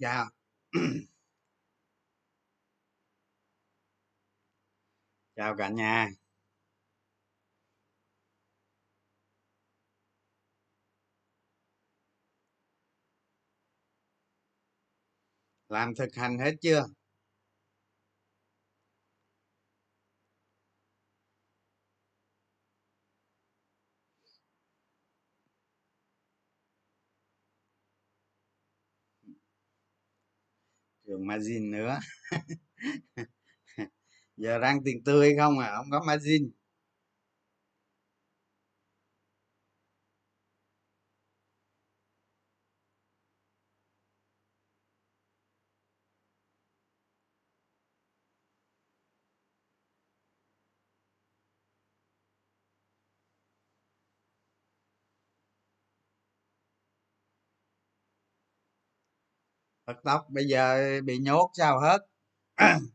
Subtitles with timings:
[0.00, 0.08] Dạ.
[0.10, 0.28] chào
[5.36, 6.08] chào cả nhà.
[15.68, 16.95] Làm thực hành hết chưa?
[31.16, 31.98] Trường margin nữa.
[34.36, 36.50] Giờ đang tiền tươi không à không có margin.
[59.86, 61.98] bật tóc, bây giờ bị nhốt sao hết?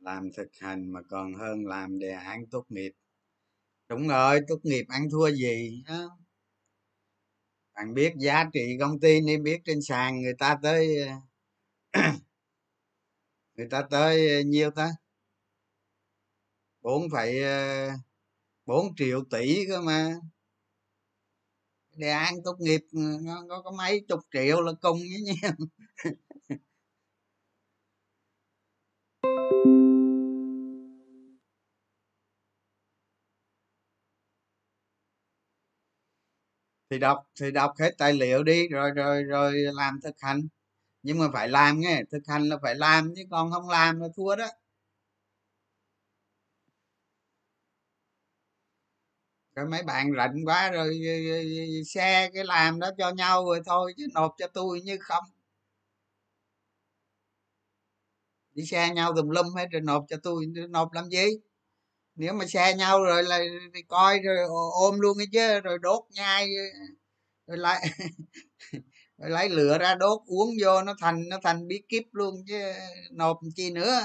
[0.00, 2.92] Làm thực hành mà còn hơn làm đề án tốt nghiệp.
[3.88, 6.18] Đúng rồi, tốt nghiệp ăn thua gì đó.
[7.78, 10.88] bạn biết giá trị công ty nên biết trên sàn người ta tới,
[13.56, 14.90] người ta tới ờ, nhiêu ta?
[16.82, 17.40] Bốn phải
[18.68, 20.14] 4 triệu tỷ cơ mà.
[21.96, 22.80] Đề án tốt nghiệp
[23.22, 25.52] nó có, có mấy chục triệu là cùng với nhau.
[36.90, 40.48] Thì đọc thì đọc hết tài liệu đi rồi rồi rồi làm thực hành.
[41.02, 44.08] Nhưng mà phải làm nghe thực hành là phải làm chứ còn không làm là
[44.16, 44.46] thua đó.
[49.58, 53.44] Rồi mấy bạn rảnh quá rồi ờ, ờ, ờ, xe cái làm đó cho nhau
[53.46, 55.24] rồi thôi, chứ nộp cho tôi như không.
[58.54, 61.26] Đi xe nhau tùm lum hết rồi nộp cho tôi, nộp làm gì?
[62.16, 63.40] Nếu mà xe nhau rồi là,
[63.74, 64.36] thì coi rồi
[64.82, 66.48] ôm luôn ấy chứ, rồi đốt nhai
[67.46, 67.82] rồi lại
[69.18, 72.58] rồi lấy lửa ra đốt uống vô, nó thành nó thành bí kíp luôn chứ
[73.12, 74.00] nộp chi nữa,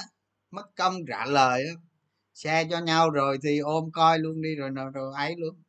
[0.52, 1.66] mất công trả lời
[2.34, 5.64] xe cho nhau rồi thì ôm coi luôn đi rồi rồi, rồi ấy luôn.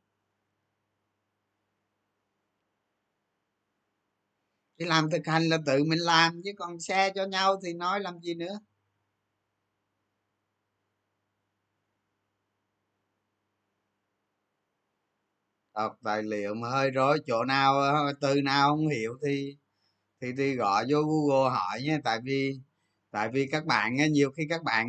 [4.79, 8.01] Đi làm thực hành là tự mình làm chứ còn xe cho nhau thì nói
[8.01, 8.59] làm gì nữa?
[15.75, 19.57] Đọc tài liệu mà hơi rối chỗ nào ờ, từ nào không hiểu thì
[20.23, 21.99] thì thì gọi vô google hỏi nha.
[22.05, 22.61] Tại vì
[23.11, 24.89] tại vì các bạn nhiều khi các bạn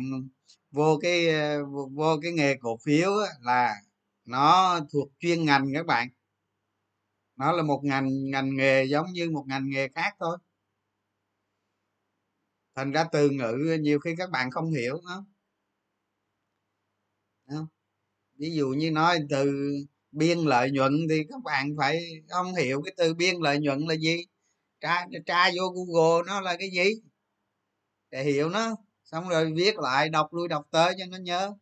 [0.76, 1.64] vô cái ờ,
[1.94, 3.10] vô cái nghề cổ phiếu
[3.42, 3.74] là
[4.24, 6.08] nó thuộc chuyên ngành các bạn.
[7.36, 10.38] Nó là một ngành ngành nghề giống như một ngành nghề khác thôi.
[12.74, 15.24] Thành ra từ ngữ nhiều khi các bạn không hiểu nó
[18.38, 19.52] ví dụ như nói từ
[20.12, 21.98] biên lợi nhuận thì các bạn phải
[22.28, 24.16] không hiểu cái từ biên lợi nhuận là gì?
[24.80, 26.90] Tra tra vô google nó là cái gì?
[28.10, 28.76] Để hiểu nó
[29.06, 31.54] xong rồi viết lại, đọc lui đọc tới cho nó nhớ.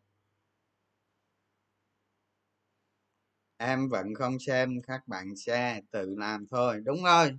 [3.57, 6.81] Em vẫn không xem các bạn xe tự làm thôi.
[6.85, 7.39] Đúng rồi,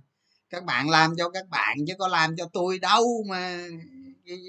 [0.50, 3.68] các bạn làm cho các bạn chứ có làm cho tôi đâu mà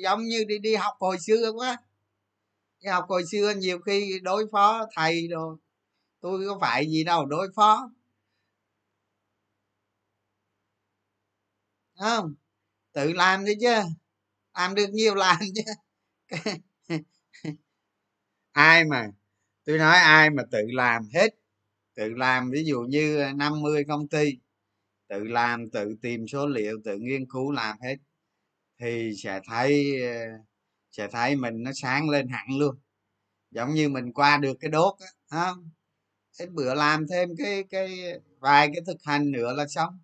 [0.04, 1.78] giống như đi đi học hồi xưa quá.
[2.80, 5.58] Đi học hồi xưa nhiều khi đối phó thầy rồi
[6.22, 7.92] tôi có phải gì đâu, đối phó.
[12.00, 12.36] Không?
[12.94, 13.76] Tự làm đi chứ
[14.58, 15.62] làm được nhiều làm chứ.
[18.54, 19.08] Ai mà,
[19.66, 21.30] tôi nói ai mà tự làm hết,
[21.96, 24.32] tự làm ví dụ như ờ, 50 công ty,
[25.10, 27.96] tự làm, tự tìm số liệu, tự nghiên cứu làm hết,
[28.82, 30.10] thì sẽ thấy ờ,
[30.92, 32.76] sẽ thấy mình nó sáng lên hẳn luôn.
[33.52, 35.72] Giống như mình qua được cái đốt á không?
[36.40, 38.00] Thế bữa làm thêm cái cái,
[38.40, 40.00] vài cái thực hành nữa là xong.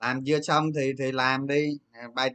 [0.00, 1.78] Làm chưa xong thì thì làm đi.
[1.94, 2.30] Ờ, bài,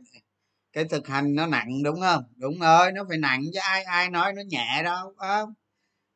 [0.73, 2.23] cái thực hành nó nặng, đúng không?
[2.37, 5.53] Đúng rồi, nó phải nặng chứ ai ai nói nó nhẹ đâu không?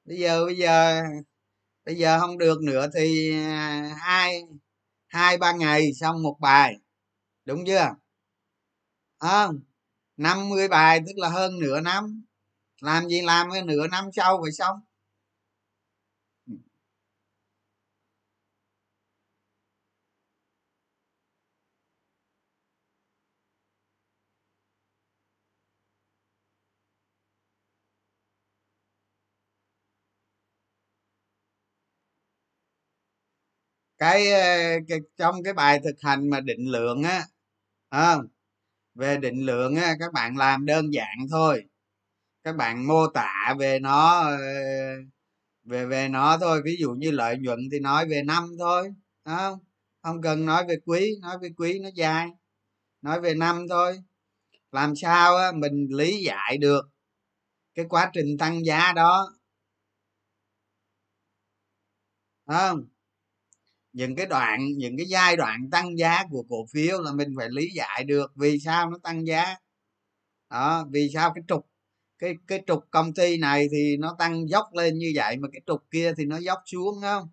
[0.05, 1.01] Bây giờ bây giờ
[1.85, 4.41] bây giờ không được nữa thì à, hai
[5.07, 6.75] hai, ba ngày xong một bài.
[7.45, 7.95] Đúng chưa?
[9.19, 9.59] Không?
[10.17, 12.23] Năm mươi bài tức là hơn nửa năm.
[12.81, 14.79] Làm gì làm cái nửa năm sau phải xong?
[33.99, 34.25] Cái,
[34.87, 37.23] cái trong cái bài thực hành mà định lượng á
[37.91, 38.27] không
[38.95, 41.63] về định lượng á các bạn làm đơn giản thôi.
[42.43, 44.29] Các bạn mô tả về nó
[45.63, 46.61] về về nó thôi.
[46.65, 48.93] Ví dụ như lợi nhuận thì nói về năm thôi
[49.25, 49.59] không
[50.01, 52.29] không cần nói về quý nói về quý nó dài.
[53.01, 53.99] Nói về năm thôi.
[54.71, 56.89] Làm sao á, mình lý giải được
[57.75, 59.33] cái quá trình tăng giá đó?
[62.47, 62.85] Không
[63.93, 67.47] những cái đoạn, những cái giai đoạn tăng giá của cổ phiếu là mình phải
[67.49, 69.55] lý giải được vì sao nó tăng giá.
[70.49, 71.67] Đó, vì sao cái trục,
[72.19, 75.61] cái cái trục công ty này thì nó tăng dốc lên như vậy mà cái
[75.67, 77.29] trục kia thì nó dốc xuống không?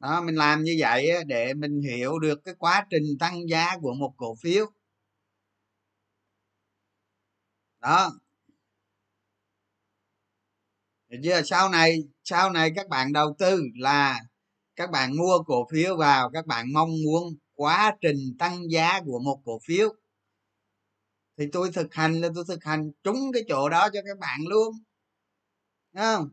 [0.00, 3.94] Đó, mình làm như vậy để mình hiểu được cái quá trình tăng giá của
[3.94, 4.66] một cổ phiếu.
[7.80, 8.12] Đó.
[11.22, 14.20] Giờ sau này sau này các bạn đầu tư là
[14.76, 19.18] các bạn mua cổ phiếu vào, các bạn mong muốn quá trình tăng giá của
[19.24, 19.94] một cổ phiếu.
[21.38, 24.40] Thì tôi thực hành là tôi thực hành trúng cái chỗ đó cho các bạn
[24.48, 24.74] luôn.
[25.92, 26.28] Đúng không?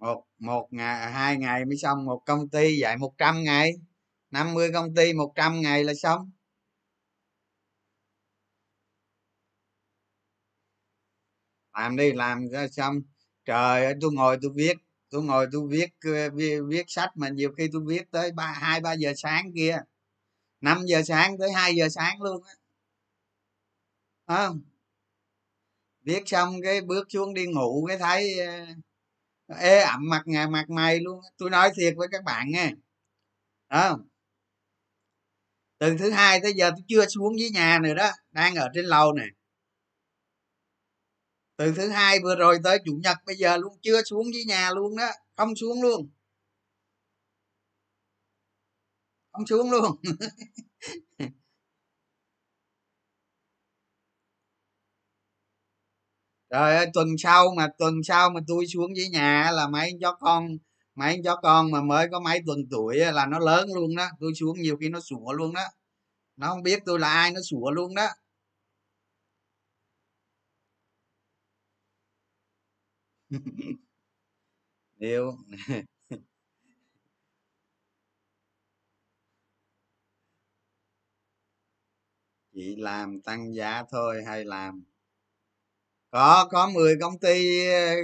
[0.00, 3.72] Một một ngày, hai ngày mới xong, một công ty dạy một trăm ngày
[4.30, 6.30] 50 công ty 100 ngày là xong.
[11.74, 13.13] Làm đi, làm ra xong
[13.44, 14.74] trời ơi tôi ngồi tôi viết
[15.10, 18.46] tôi ngồi tôi viết ờ, viết, viết sách mà nhiều khi tôi viết tới ba
[18.52, 19.78] hai ba giờ sáng kia
[20.60, 22.54] 5 giờ sáng tới 2 giờ sáng luôn á.
[24.26, 24.60] Không?
[26.02, 28.38] Viết xong cái bước xuống đi ngủ cái thấy
[29.46, 32.72] ờ, ê ẩm mặt ngày mặt mày luôn tôi nói thiệt với các bạn nghe
[33.70, 33.98] đó
[35.78, 38.84] từ thứ hai tới giờ tôi chưa xuống dưới nhà nữa đó đang ở trên
[38.84, 39.24] lầu nè
[41.56, 44.70] từ thứ hai vừa rồi tới chủ nhật, bây giờ luôn chưa xuống dưới nhà
[44.70, 46.08] luôn đó, không xuống luôn.
[49.32, 49.96] Không xuống luôn.
[56.50, 60.48] Rồi tuần sau mà, tuần sau mà tôi xuống dưới nhà là mấy chó con,
[60.94, 64.32] mấy chó con mà mới có mấy tuần tuổi là nó lớn luôn đó, tôi
[64.34, 65.62] xuống nhiều khi nó sủa luôn đó.
[66.36, 68.06] Nó không biết tôi là ai, nó sủa luôn đó.
[75.00, 75.36] yêu
[82.54, 84.84] chỉ làm tăng giá thôi hay làm?
[86.10, 87.94] Có có 10 công ty ờ,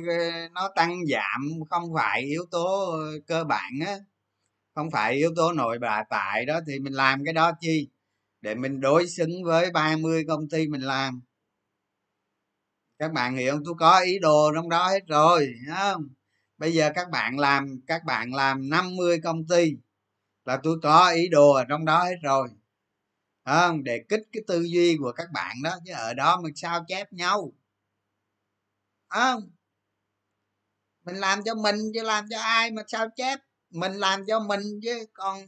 [0.55, 2.93] nó tăng giảm không phải yếu tố
[3.27, 3.97] cơ bản á.
[4.75, 7.89] Không phải yếu tố nội bà tại đó thì mình làm cái đó chi?
[8.41, 11.23] Để mình đối xứng với 30 công ty mình làm
[13.01, 13.63] các bạn hiểu không?
[13.65, 16.09] Tôi có ý đồ trong đó hết rồi không?
[16.59, 19.73] Bây giờ các bạn làm, các bạn làm 50 công ty
[20.45, 22.49] là tôi có ý đồ ở trong đó hết rồi.
[23.45, 23.85] Không?
[23.85, 27.13] Để kích cái tư duy của các bạn đó, chứ ở đó mình sao chép
[27.13, 27.53] nhau?
[29.09, 29.51] Không?
[31.05, 33.39] Mình làm cho mình chứ làm cho ai mà sao chép?
[33.71, 35.47] Mình làm cho mình chứ, còn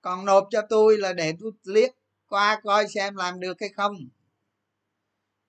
[0.00, 1.90] còn nộp cho tôi là để tôi liếc
[2.28, 3.96] qua coi xem làm được hay không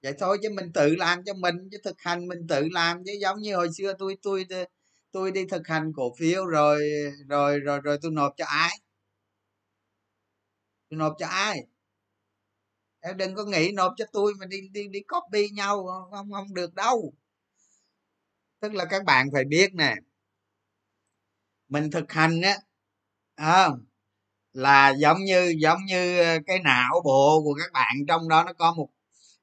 [0.03, 3.11] vậy thôi chứ mình tự làm cho mình chứ thực hành mình tự làm chứ
[3.21, 4.45] giống như hồi xưa tôi tôi
[5.11, 6.81] tôi đi thực hành cổ phiếu rồi
[7.29, 8.69] rồi rồi rồi tôi nộp cho ai?
[10.89, 11.59] Tôi nộp cho ai?
[13.01, 16.53] Em đừng có nghĩ nộp cho tôi mà đi đi đi copy nhau không không
[16.53, 17.13] được đâu.
[18.59, 19.95] Tức là các bạn phải biết nè.
[21.69, 22.57] Mình thực hành á
[23.35, 23.69] à,
[24.53, 28.53] là giống như giống như ờ, cái não bộ của các bạn trong đó nó
[28.53, 28.89] có một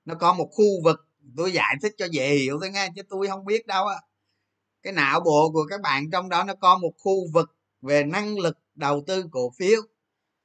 [0.07, 3.27] nó có một khu vực tôi giải thích cho dễ hiểu thôi nghe chứ tôi
[3.29, 3.97] không biết đâu á.
[4.83, 8.39] Cái não bộ của các bạn trong đó nó có một khu vực về năng
[8.39, 9.81] lực đầu tư cổ phiếu.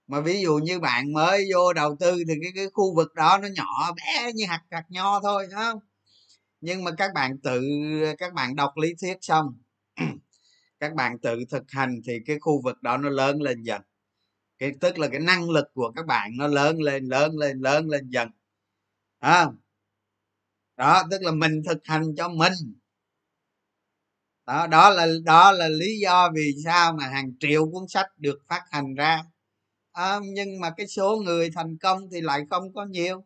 [0.08, 3.40] Mà ví dụ như bạn mới vô đầu tư thì cái, cái khu vực đó
[3.42, 5.80] nó nhỏ bé như hạt hạt nho thôi không?
[6.62, 7.62] Nhưng mà các bạn tự
[8.18, 9.46] các bạn đọc lý thuyết xong
[10.80, 13.82] các bạn tự thực hành thì cái khu vực đó nó lớn lên dần.
[14.60, 17.88] Cái tức là cái năng lực của các bạn nó lớn lên lớn lên lớn
[17.90, 18.30] lên dần
[19.22, 19.48] à,
[20.78, 22.54] đó tức là mình thực hành cho mình.
[24.46, 28.40] Đó đó là đó là lý do vì sao mà hàng triệu cuốn sách được
[28.48, 29.24] phát hành ra.
[29.92, 33.26] À, nhưng mà cái số người thành công thì lại không có nhiều.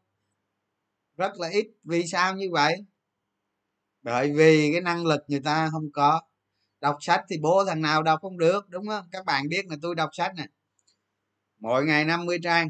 [1.17, 1.67] Rất là ít.
[1.83, 2.75] Vì sao như vậy?
[4.01, 6.21] Bởi vì cái năng lực người ta không có.
[6.81, 9.05] Đọc sách thì bố thằng nào đọc không được đúng không?
[9.11, 10.47] Các bạn biết là tôi đọc sách nè.
[11.59, 12.69] Mỗi ngày 50 trang.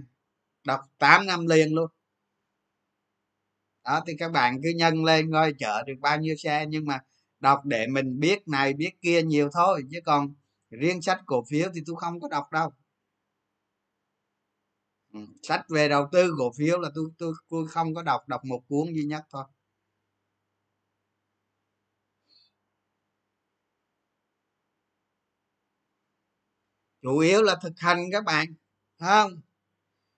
[0.63, 1.95] Đọc 8 năm liền luôn
[3.86, 7.00] đó, thì các bạn cứ nhân lên coi chợ được bao nhiêu xe, nhưng mà
[7.39, 10.34] đọc để mình biết này, biết kia nhiều thôi, chứ còn
[10.70, 12.72] riêng sách cổ phiếu thì tôi không có đọc đâu
[15.13, 15.20] ừ.
[15.44, 18.62] sách về đầu tư cổ phiếu là tôi tôi tôi không có đọc đọc một
[18.68, 19.44] cuốn duy nhất thôi
[27.01, 28.48] chủ yếu là thực hành các bạn
[29.00, 29.42] không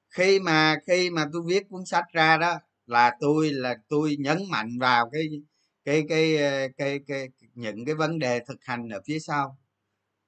[0.09, 4.37] khi mà khi mà tôi viết cuốn sách ra đó là tôi là tôi nhấn
[4.49, 5.29] mạnh vào cái
[5.85, 9.57] cái cái cái, cái, cái những cái vấn đề thực hành ở phía sau.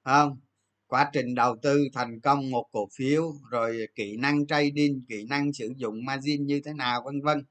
[0.04, 0.40] Không?
[0.86, 5.52] Quá trình đầu tư thành công một cổ phiếu rồi kỹ năng trading kỹ năng
[5.52, 7.44] sử dụng margin như thế nào vân vân.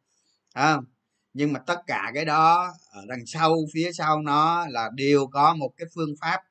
[0.55, 0.85] Không?
[1.33, 5.55] Nhưng mà tất cả cái đó ở đằng sau phía sau nó là đều có
[5.55, 6.41] một cái phương pháp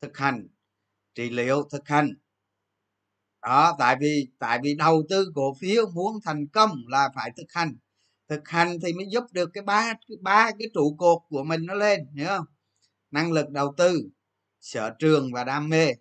[0.00, 0.48] thực hành
[1.14, 2.10] trị liệu thực hành.
[3.42, 7.52] Đó tại vì tại vì đầu tư cổ phiếu muốn thành công là phải thực
[7.52, 7.76] hành
[8.28, 11.74] thực hành thì mới giúp được cái ba ba cái trụ cột của mình nó
[11.74, 12.46] lên hiểu không?
[13.10, 14.08] Năng lực đầu tư
[14.60, 15.92] sở trường và đam mê.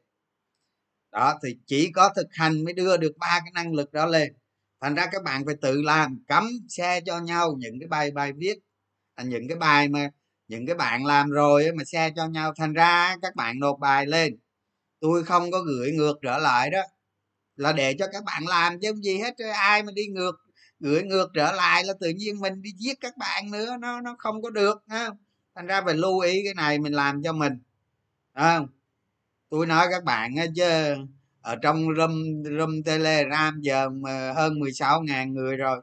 [1.12, 4.34] Đó thì chỉ có thực hành mới đưa được ba cái năng lực đó lên.
[4.82, 8.34] Thành ra các bạn phải tự làm cấm xe cho nhau những cái bài bài
[8.38, 8.55] viết
[9.15, 10.10] à, những cái bài mà
[10.48, 12.53] những cái bạn làm rồi mà xe cho nhau.
[12.58, 14.38] Thành ra các bạn nộp bài lên.
[15.00, 16.82] Tôi không có gửi ngược trở lại đó.
[17.55, 20.45] Là để cho các bạn làm chứ không gì hết ai mà đi ngược
[20.79, 24.15] gửi ngược trở lại là tự nhiên mình đi giết các bạn nữa, nó nó
[24.20, 25.10] không có được, ha.
[25.55, 27.53] Thành ra phải lưu ý cái này mình làm cho mình
[28.36, 28.67] không
[29.50, 30.96] tôi nói các bạn chứ,
[31.41, 35.82] ở trong room room telegram giờ mà hơn 16 ngàn người rồi,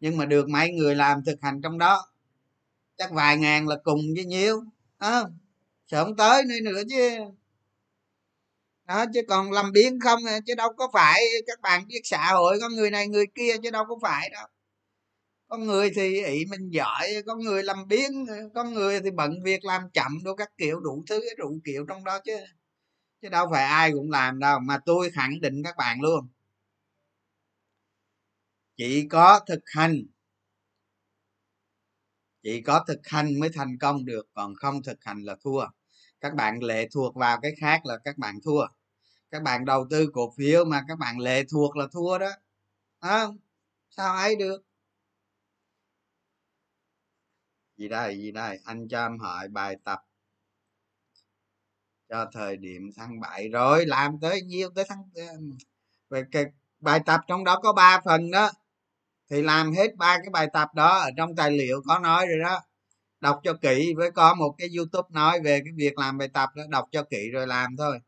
[0.00, 2.06] nhưng mà được mấy người làm thực hành trong đó,
[2.98, 4.64] chắc vài ngàn là cùng với nhiêu
[4.98, 5.38] không
[5.86, 7.18] sợ không tới nơi nữa chứ
[8.86, 11.20] đó, chứ còn làm biến không à, chứ đâu có phải.
[11.46, 14.46] Các bạn biết xã hội, có người này người kia chứ đâu có phải đâu.
[15.48, 19.64] Có người thì ý mình giỏi, có người làm biến có người thì bận việc
[19.64, 22.36] làm chậm đâu các kiểu, đủ thứ, đủ kiểu trong đó chứ.
[23.22, 26.28] Chứ đâu phải ai cũng làm đâu, mà tôi khẳng định các bạn luôn.
[28.76, 30.02] Chỉ có thực hành.
[32.42, 35.66] Chỉ có thực hành mới thành công được, còn không thực hành là thua
[36.24, 38.66] các bạn lệ thuộc vào cái khác là các bạn thua.
[39.30, 42.30] Các bạn đầu tư cổ phiếu mà các bạn lệ thuộc là thua đó.
[43.00, 43.38] Không?
[43.90, 44.62] Sao ấy được?
[47.76, 48.58] Gì đây gì đây?
[48.64, 50.04] Anh cho em hỏi bài tập
[52.08, 53.86] cho thời điểm tháng 7 rồi.
[53.86, 54.70] Làm tới nhiêu?
[54.74, 55.24] Tới tháng ờ,
[56.10, 56.44] về cái
[56.80, 58.50] bài tập trong đó có 3 phần đó.
[59.30, 62.38] Thì làm hết ba cái bài tập đó ở trong tài liệu có nói rồi
[62.38, 62.60] đó
[63.24, 66.48] đọc cho kỹ, với có một cái youtube nói về cái việc làm bài tập
[66.56, 67.98] đó, đọc cho kỹ rồi làm thôi.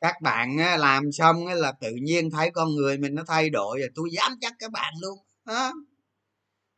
[0.00, 3.88] Các bạn làm xong là tự nhiên thấy con người mình nó thay đổi rồi,
[3.94, 5.72] tôi dám chắc các bạn luôn đó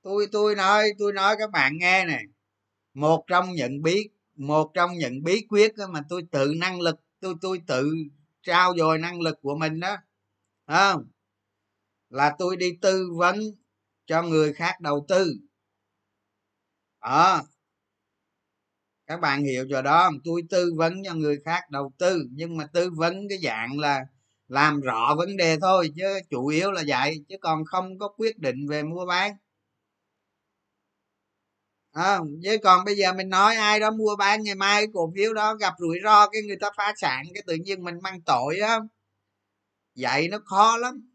[0.02, 2.20] tôi tôi nói tôi nói các bạn nghe nè.
[2.94, 7.34] Một trong những bí một trong những bí quyết mà tôi tự năng lực, tôi
[7.40, 7.92] tôi tự
[8.42, 9.96] trao dồi năng lực của mình đó
[10.66, 11.06] không?
[12.10, 13.40] Là tôi đi tư vấn
[14.06, 15.34] cho người khác đầu tư.
[17.00, 17.42] Đó.
[19.06, 22.66] Các bạn hiểu rồi đó tôi tư vấn cho người khác đầu tư, nhưng mà
[22.66, 24.00] tư vấn cái dạng là
[24.48, 28.38] làm rõ vấn đề thôi, chứ chủ yếu là vậy, chứ còn không có quyết
[28.38, 29.32] định về mua bán
[31.98, 35.34] à, chứ còn bây giờ mình nói ai đó mua bán ngày mai cổ phiếu
[35.34, 38.58] đó gặp rủi ro cái người ta phá sản cái tự nhiên mình mang tội
[38.58, 38.78] á.
[39.94, 41.10] Vậy nó khó lắm.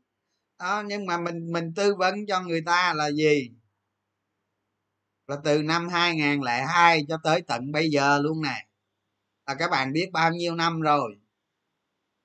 [0.60, 3.52] Đó nhưng mà mình mình tư vấn cho người ta là gì?
[5.28, 8.68] Là từ năm 2002 cho tới tận bây giờ luôn nè.
[9.48, 11.16] Là các bạn biết bao nhiêu năm rồi?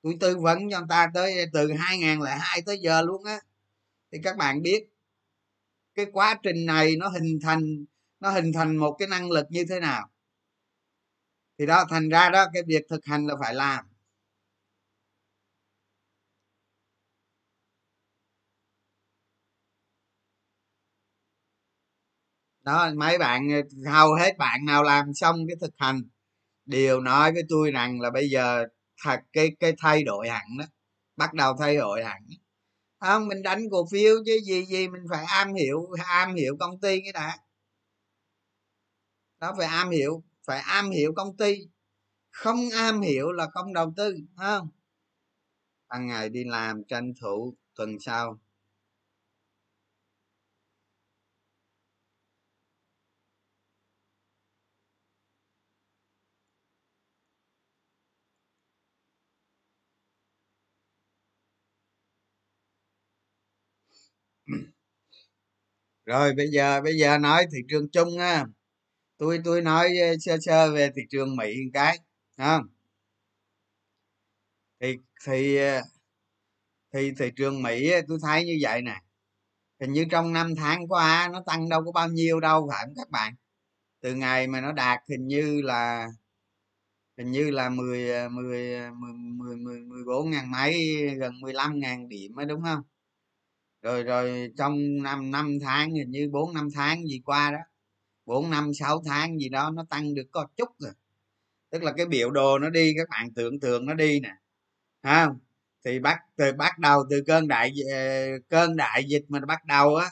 [0.03, 3.39] Tôi tư vấn cho người ta tới từ 2002 tới giờ luôn á.
[4.11, 4.89] Thì các bạn biết
[5.95, 7.85] cái quá trình này nó hình thành
[8.19, 10.09] nó hình thành một cái năng lực như thế nào?
[11.59, 13.85] Thì đó, thành ra đó, cái việc thực hành là phải làm.
[22.63, 23.47] Đó, mấy bạn,
[23.87, 26.01] hầu hết bạn nào làm xong cái thực hành,
[26.65, 28.65] đều nói với tôi rằng là bây giờ
[29.05, 30.65] thật cái cái thay đổi hẳn đó,
[31.17, 32.21] bắt đầu thay đổi hẳn.
[32.99, 36.81] Không, mình đánh cổ phiếu chứ gì gì mình phải am hiểu am hiểu công
[36.81, 37.37] ty cái đã
[39.39, 41.55] đó, phải am hiểu, phải am hiểu công ty.
[42.31, 44.69] Không am hiểu là không đầu tư không?
[45.89, 48.39] Ban ngày đi làm tranh thủ tuần sau.
[66.05, 68.45] Rồi, bây giờ bây giờ nói thị trường chung ha
[69.19, 71.99] tôi tôi nói ờ, sơ sơ về thị trường mỹ một cái
[72.37, 72.67] không?
[74.79, 75.81] Thì thì ờ,
[76.93, 79.01] thì thị trường mỹ ờ, tôi thấy như vậy nè.
[79.81, 82.95] Hình như trong năm tháng qua nó tăng đâu có bao nhiêu đâu phải không
[82.97, 83.35] các bạn?
[84.01, 86.07] Từ ngày mà nó đạt hình như là,
[87.17, 90.73] hình như là 10 10 10 10 14 ngàn mấy,
[91.19, 92.81] gần 15 ngàn điểm ấy đúng không?
[93.81, 97.59] Rồi rồi trong năm năm tháng, hình như 4 năm tháng gì qua đó
[98.29, 100.91] 4 năm 6 tháng gì đó nó tăng được có chút rồi.
[101.71, 104.35] Tức là cái biểu đồ nó đi các bạn tưởng tượng nó đi nè.
[105.03, 105.29] Ha
[105.85, 107.99] thì bắt từ bắt đầu từ cơn đại ờ,
[108.49, 110.09] cơn đại dịch mà bắt đầu á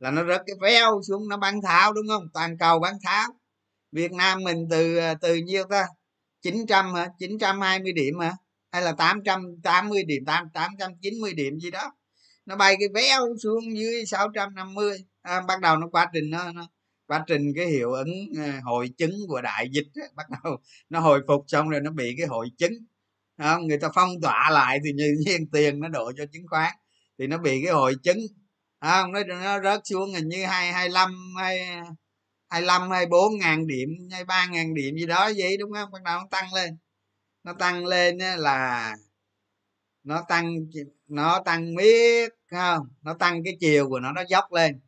[0.00, 2.28] là nó rớt cái véo xuống nó bán tháo đúng không?
[2.34, 3.28] Toàn cầu bán tháo.
[3.92, 5.86] Việt nam mình từ ờ, từ nhiêu ta?
[6.42, 7.08] 900 hả?
[7.18, 8.32] 920 điểm hả?
[8.72, 11.92] Hay là 880 điểm 8 890 điểm gì đó.
[12.46, 16.68] Nó bay cái véo xuống dưới 650 à, bắt đầu nó quá trình nó, nó
[17.06, 20.56] quá trình cái hiệu ứng ờ, hội chứng của đại dịch ấy, bắt đầu
[20.90, 22.72] nó hồi phục xong rồi nó bị cái hội chứng.
[23.38, 23.66] Không?
[23.66, 26.72] người ta phong tỏa lại thì tự nhiên tiền nó đổ cho chứng khoán
[27.18, 28.18] thì nó bị cái hội chứng.
[28.80, 31.58] Không nó nó rớt xuống hình như hai hai năm hay
[32.50, 35.90] hai năm hay bốn ngàn điểm hay ba ngàn điểm gì đó vậy đúng không?
[35.92, 36.76] Bắt đầu nó tăng lên.
[37.44, 38.96] Nó tăng lên là
[40.04, 40.56] nó tăng
[41.08, 42.88] nó tăng miết không?
[43.02, 44.80] Nó tăng cái chiều của nó nó dốc lên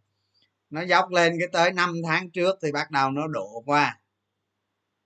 [0.71, 4.01] nó dốc lên cái tới năm tháng trước thì bắt đầu nó đổ qua.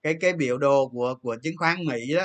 [0.03, 2.25] Cái cái biểu đồ của của chứng khoán mỹ đó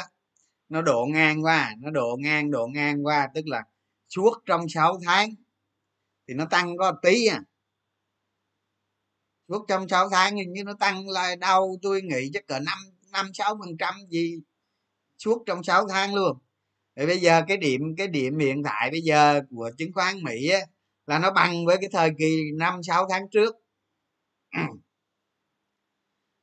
[0.69, 3.63] nó đổ ngang qua nó đổ ngang đổ ngang qua tức là
[4.09, 5.29] suốt trong 6 tháng.
[6.27, 7.41] Thì nó tăng có tí à.
[9.47, 12.77] Suốt trong 6 tháng hình như nó tăng lại đâu tôi nghĩ chắc cỡ năm
[13.11, 14.39] năm sáu phần trăm gì.
[15.17, 16.37] Suốt trong 6 tháng luôn.
[16.95, 20.49] Thì bây giờ cái điểm cái điểm hiện tại bây giờ của chứng khoán mỹ
[20.49, 20.59] á,
[21.07, 23.55] là nó bằng với cái thời kỳ năm, sáu tháng trước.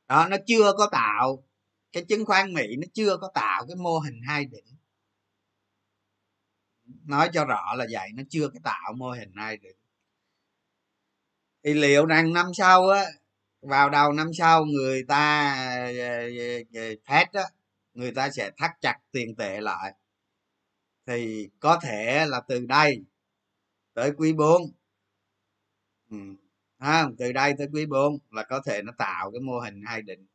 [0.07, 1.43] Đó, nó chưa có tạo
[1.91, 4.65] cái chứng khoán mỹ, nó chưa có tạo cái mô hình hai đỉnh.
[7.05, 9.75] Nói cho rõ là vậy, nó chưa có tạo mô hình hai đỉnh.
[11.63, 13.05] Thì liệu rằng năm sau á,
[13.61, 15.53] vào đầu năm sau người ta
[15.97, 16.21] ờ,
[16.73, 17.43] ờ, phép á,
[17.93, 19.93] người ta sẽ thắt chặt tiền tệ lại,
[21.07, 23.03] thì có thể là từ đây
[23.95, 24.61] tới quý 4
[26.09, 26.17] ừ.
[26.77, 30.01] à, từ đây tới quý 4 là có thể nó tạo cái mô hình hai
[30.01, 30.27] định.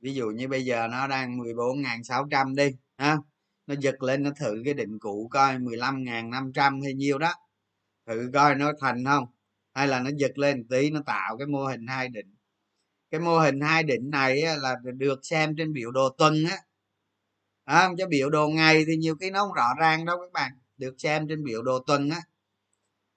[0.00, 3.16] Ví dụ như bây giờ nó đang 14.600 đi ha
[3.66, 7.34] nó giật lên nó thử cái định cũ coi 15.500 hay nhiêu đó.
[8.06, 9.26] Thử coi nó thành không
[9.74, 12.36] hay là nó giật lên tí nó tạo cái mô hình hai định.
[13.10, 16.58] Cái mô hình hai định này là được xem trên biểu đồ tuần á.
[17.64, 20.52] À, chứ biểu đồ ngày thì nhiều cái nó không rõ ràng đâu các bạn.
[20.76, 22.20] Được xem trên biểu đồ tuần á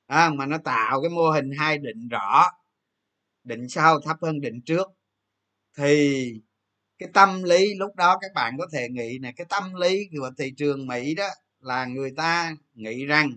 [0.07, 2.45] à, mà nó tạo cái mô hình hai định rõ
[3.43, 4.87] định sau thấp hơn định trước
[5.77, 6.41] thì
[6.97, 10.31] cái tâm lý lúc đó các bạn có thể nghĩ này cái tâm lý của
[10.37, 11.27] thị trường mỹ đó
[11.59, 13.31] là người ta nghĩ rằng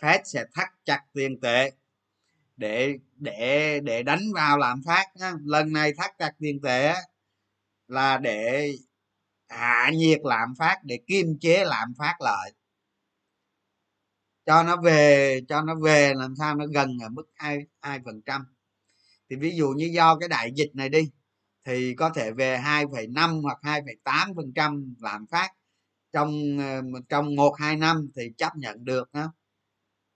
[0.00, 1.72] Fed sẽ thắt chặt tiền tệ
[2.56, 5.32] để để để đánh vào lạm phát nhá.
[5.44, 6.94] lần này thắt chặt tiền tệ
[7.88, 8.72] là để
[9.48, 12.52] hạ nhiệt lạm phát để kiềm chế lạm phát lại
[14.48, 18.22] cho nó về cho nó về làm sao nó gần ở mức hai hai phần
[18.26, 18.44] trăm.
[19.30, 21.10] Thì ví dụ như do cái đại dịch này đi
[21.66, 25.50] thì có thể về 2,5 hoặc 2,8 phần trăm lạm phát
[26.12, 29.32] trong ờ, trong một hai năm thì chấp nhận được đó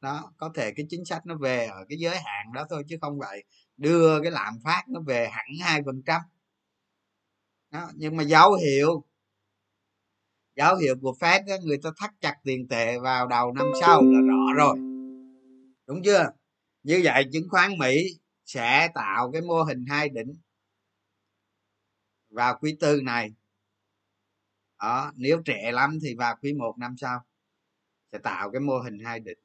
[0.00, 2.96] đó có thể cái chính sách nó về ở cái giới hạn đó thôi chứ
[3.00, 3.44] không vậy
[3.76, 6.20] đưa cái lạm phát nó về hẳn hai phần trăm.
[7.94, 9.04] Nhưng mà dấu hiệu
[10.56, 14.02] dấu hiệu của Fed đó, người ta thắt chặt tiền tệ vào đầu năm sau
[14.02, 14.76] là rõ rồi.
[15.86, 16.30] Đúng chưa?
[16.82, 18.06] Như vậy chứng khoán Mỹ
[18.44, 20.36] sẽ tạo cái mô hình hai đỉnh
[22.30, 23.34] vào quý tư này.
[24.78, 27.20] Đó nếu trẻ lắm thì vào quý một năm sau
[28.12, 29.38] sẽ tạo cái mô hình hai đỉnh.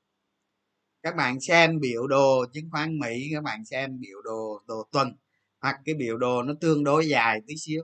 [1.04, 5.16] Các bạn xem biểu đồ chứng khoán mỹ các bạn xem biểu đồ đồ tuần
[5.62, 7.84] hoặc cái biểu đồ nó tương đối dài tí xíu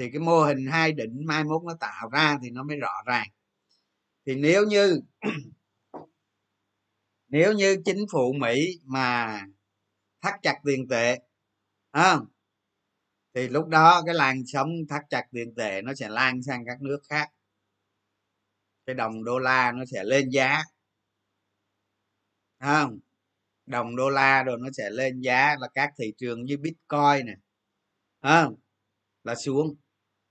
[0.00, 2.92] thì cái mô hình hai đỉnh mai mốt nó tạo ra thì nó mới rõ
[3.06, 3.28] ràng.
[4.26, 5.00] Thì nếu như
[7.28, 9.40] nếu như chính phủ mỹ mà
[10.20, 11.18] thắt chặt tiền tệ
[11.92, 12.26] không?
[13.34, 16.82] Thì lúc đó cái làn sóng thắt chặt tiền tệ nó sẽ lan sang các
[16.82, 17.30] nước khác.
[18.86, 20.62] Cái đồng đô la nó sẽ lên giá.
[22.60, 22.98] Không?
[23.66, 27.34] Đồng đô la rồi nó sẽ lên giá là các thị trường như bitcoin nè.
[28.22, 28.56] Không?
[29.24, 29.76] Là xuống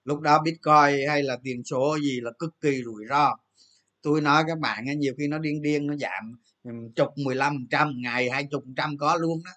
[0.10, 3.36] lúc đó bitcoin hay là tiền số gì là cực kỳ rủi ro.
[4.02, 6.40] Tôi nói các bạn nhiều khi nó điên điên, nó giảm
[6.96, 9.52] chục, mười lăm trăm, ngày hai chục trăm có luôn đó.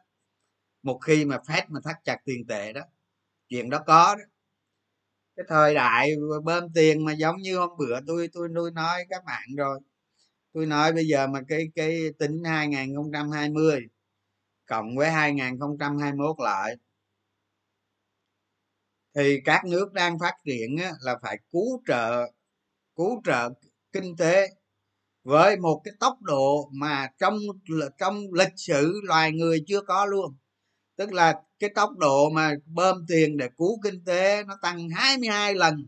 [0.82, 2.80] Một khi mà phép mà thắt chặt tiền tệ đó,
[3.48, 4.24] chuyện đó có đó.
[5.36, 6.12] Cái thời đại
[6.44, 9.80] bơm tiền mà giống như hôm bữa tôi tôi tôi nói các bạn rồi.
[10.52, 13.80] Tôi nói bây giờ mà cái cái tính 2020
[14.66, 16.76] cộng với 2021 lại
[19.14, 22.32] thì các nước đang phát triển á, là phải cứu trợ
[22.96, 23.50] cứu trợ
[23.92, 24.48] kinh tế
[25.24, 27.38] với một cái tốc độ mà trong
[27.98, 30.36] trong lịch sử loài người chưa có luôn.
[30.96, 35.54] Tức là cái tốc độ mà bơm tiền để cứu kinh tế nó tăng 22
[35.54, 35.86] lần.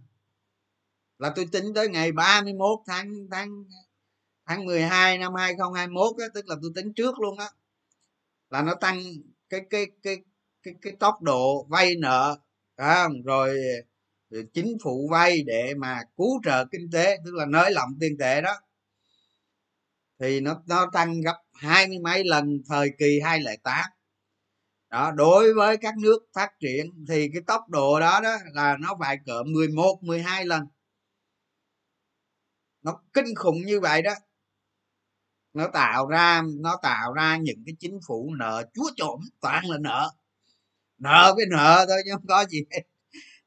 [1.19, 3.65] Là tôi tính tới ngày 31 tháng tháng
[4.47, 7.51] tháng 12 năm 2021 á, tức là tôi tính trước luôn á.
[8.51, 9.03] Là nó tăng
[9.49, 10.17] cái cái cái
[10.63, 12.37] cái cái tốc độ vay nợ
[12.77, 13.59] à, rồi,
[14.31, 18.17] ờ, chính phủ vay để mà cứu trợ kinh tế tức là nới lỏng tiền
[18.19, 18.55] tệ đó.
[20.21, 23.91] Thì nó nó tăng gấp hai mươi mấy lần thời kỳ 208
[24.91, 28.97] đó đối với các nước phát triển thì cái tốc độ đó đó là nó
[29.01, 30.67] phải cỡ 11 12 lần.
[32.83, 34.15] Nó kinh khủng như vậy đó.
[35.53, 39.79] Nó tạo ra nó tạo ra những cái chính phủ nợ chúa trộm toàn là
[39.81, 40.11] nợ
[40.99, 42.83] nợ với nợ thôi chứ không có gì hết.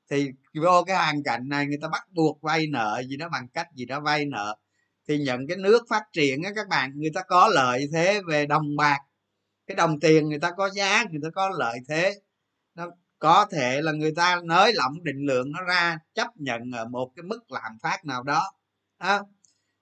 [0.09, 0.29] Thì
[0.61, 3.67] vô cái hoàn cảnh này người ta bắt buộc vay nợ gì đó bằng cách
[3.75, 4.57] gì đó vay nợ.
[5.07, 8.45] Thì những cái nước phát triển á các bạn người ta có lợi thế về
[8.45, 8.99] đồng bạc.
[9.67, 12.15] Cái đồng tiền người ta có giá người ta có lợi thế.
[12.75, 12.87] Nó
[13.19, 17.11] có thể là người ta nới lỏng định lượng nó ra chấp nhận ở một
[17.15, 18.43] cái mức lạm phát nào đó.
[18.97, 19.19] À,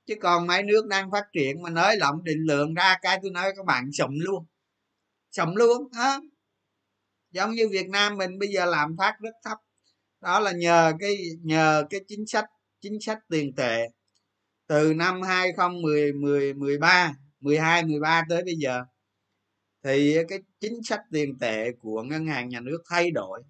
[0.06, 3.32] chứ còn mấy nước đang phát triển mà nới lỏng định lượng ra cái tôi
[3.32, 4.46] nói các bạn sụm luôn.
[5.32, 6.20] Sụm luôn á
[7.36, 9.58] giống như việt nam mình bây giờ làm phát rất thấp.
[10.22, 12.46] Đó là nhờ cái nhờ cái chính sách
[12.82, 13.88] chính sách tiền tệ.
[14.68, 18.84] Từ năm 2010 13 12 13 tới bây giờ,
[19.84, 23.44] thì cái chính sách tiền tệ của ngân hàng nhà nước thay đổi.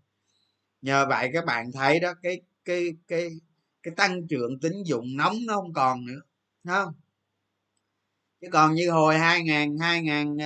[0.81, 3.29] Nhờ vậy các bạn thấy đó, cái cái cái
[3.83, 6.21] cái tăng trưởng tín dụng nóng nó không còn nữa
[6.67, 6.93] không?
[8.41, 10.37] Chứ còn như hồi 2000 2000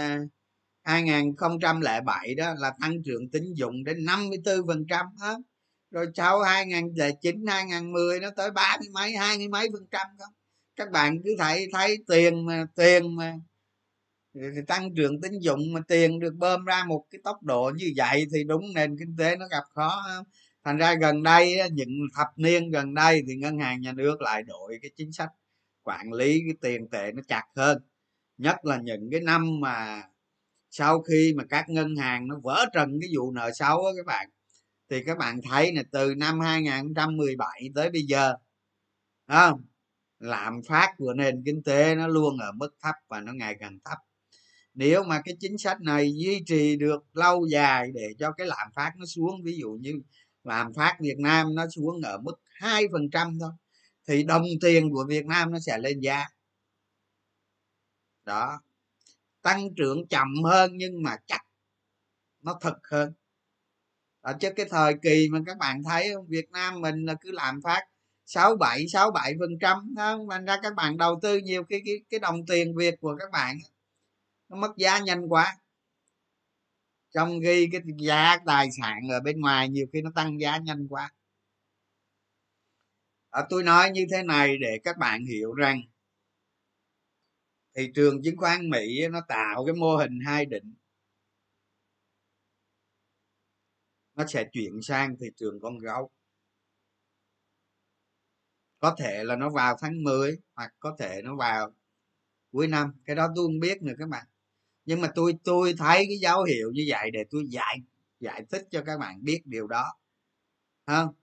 [0.90, 5.06] 2007 đó là tăng trưởng tín dụng đến 54 phần trăm
[5.92, 10.34] rồi sau 2009 2010 nó tới ba mươi mấy, hai mươi mấy phần trăm không?
[10.76, 13.34] Các bạn cứ thấy thấy tiền mà tiền mà,
[14.34, 17.94] thì tăng trưởng tín dụng mà tiền được bơm ra một cái tốc độ như
[17.96, 20.04] vậy thì đúng nền kinh tế nó gặp khó
[20.64, 24.44] thành ra gần đây những thập niên gần đây thì ngân hàng nhà nước lại
[24.44, 25.30] đổi cái chính sách
[25.84, 27.78] quản lý cái tiền tệ nó chặt hơn.
[28.38, 30.04] Nhất là những cái năm mà
[30.72, 34.06] sau khi mà các ngân hàng nó vỡ trần cái vụ nợ xấu á các
[34.06, 34.30] bạn,
[34.90, 38.36] thì các bạn thấy là từ năm 2017 tới bây giờ
[39.28, 39.62] không?
[40.20, 43.80] Lạm phát của nền kinh tế nó luôn ở mức thấp và nó ngày càng
[43.86, 43.98] thấp.
[44.74, 48.68] Nếu mà cái chính sách này duy trì được lâu dài để cho cái lạm
[48.76, 49.94] phát nó xuống, ví dụ như
[50.44, 53.52] lạm phát Việt Nam nó xuống ở mức 2% thôi,
[54.08, 56.26] thì đồng tiền của Việt Nam nó sẽ lên giá.
[58.26, 58.60] Đó
[59.42, 61.42] tăng trưởng chậm hơn nhưng mà chắc
[62.42, 63.14] nó thật hơn.
[64.22, 66.26] Ở trước cái thời kỳ mà các bạn thấy không?
[66.28, 67.82] Việt Nam mình là cứ làm phát
[68.26, 69.96] sáu bảy sáu bảy phần trăm
[70.30, 73.32] thành ra các bạn đầu tư nhiều cái cái cái đồng tiền việt của các
[73.32, 73.58] bạn
[74.50, 75.58] nó mất giá nhanh quá.
[77.12, 80.88] Trong khi cái giá tài sản ở bên ngoài nhiều khi nó tăng giá nhanh
[80.88, 81.14] quá.
[83.30, 85.82] À, tôi nói như thế này để các bạn hiểu rằng
[87.76, 90.74] thị trường chứng khoán mỹ nó tạo cái mô hình hai định
[94.16, 96.12] nó sẽ chuyển sang thị trường con gấu.
[98.80, 101.74] Có thể là nó vào tháng 10 hoặc có thể nó vào
[102.52, 102.94] cuối năm.
[103.06, 104.26] Cái đó tôi không biết nữa các bạn.
[104.86, 107.78] Nhưng mà tôi tôi thấy cái dấu hiệu như vậy để tôi giải
[108.20, 109.94] giải thích cho các bạn biết điều đó.
[110.86, 111.14] Không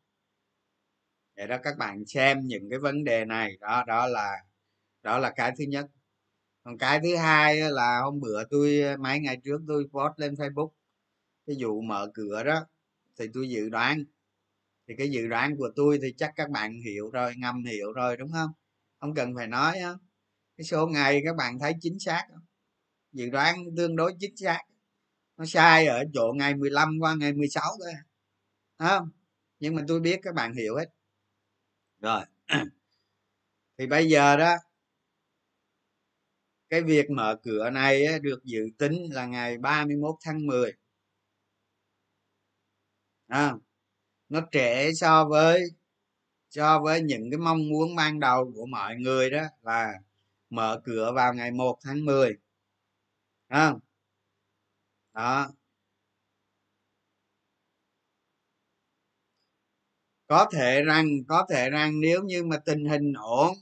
[1.37, 3.57] để đó các bạn xem những cái vấn đề này.
[3.61, 4.37] Đó đó là
[5.03, 5.87] đó là cái thứ nhất
[6.67, 10.35] còn cái thứ hai là hôm bữa tôi ờ, mấy ngày trước tôi post lên
[10.35, 10.71] facebook,
[11.47, 12.67] cái vụ mở cửa đó,
[13.19, 14.05] thì tôi dự đoán,
[14.89, 18.17] thì cái dự đoán của tôi thì chắc các bạn hiểu rồi, ngầm hiểu rồi,
[18.17, 18.51] đúng không?
[19.01, 19.99] Không cần phải nói đó.
[20.57, 22.27] cái số ngày các bạn thấy chính xác.
[22.31, 22.45] Không?
[23.13, 24.61] dự đoán tương đối chính xác.
[25.37, 27.93] Nó sai ở chỗ ngày 15 qua ngày 16 thôi
[28.79, 28.89] à.
[28.89, 29.11] không?
[29.61, 30.87] Nhưng mà tôi biết các bạn hiểu hết.
[32.01, 32.25] Rồi.
[33.79, 34.57] Thì bây giờ đó
[36.71, 40.73] cái việc mở cửa này được dự tính là ngày 31 tháng 10
[43.29, 43.55] à,
[44.29, 45.63] nó trễ so với
[46.51, 49.95] so với những cái mong muốn ban đầu của mọi người đó là
[50.51, 52.37] mở cửa vào ngày 1 tháng 10
[53.49, 53.75] à,
[55.15, 55.49] đó.
[60.27, 63.55] Có thể rằng có thể rằng nếu như mà tình hình ổn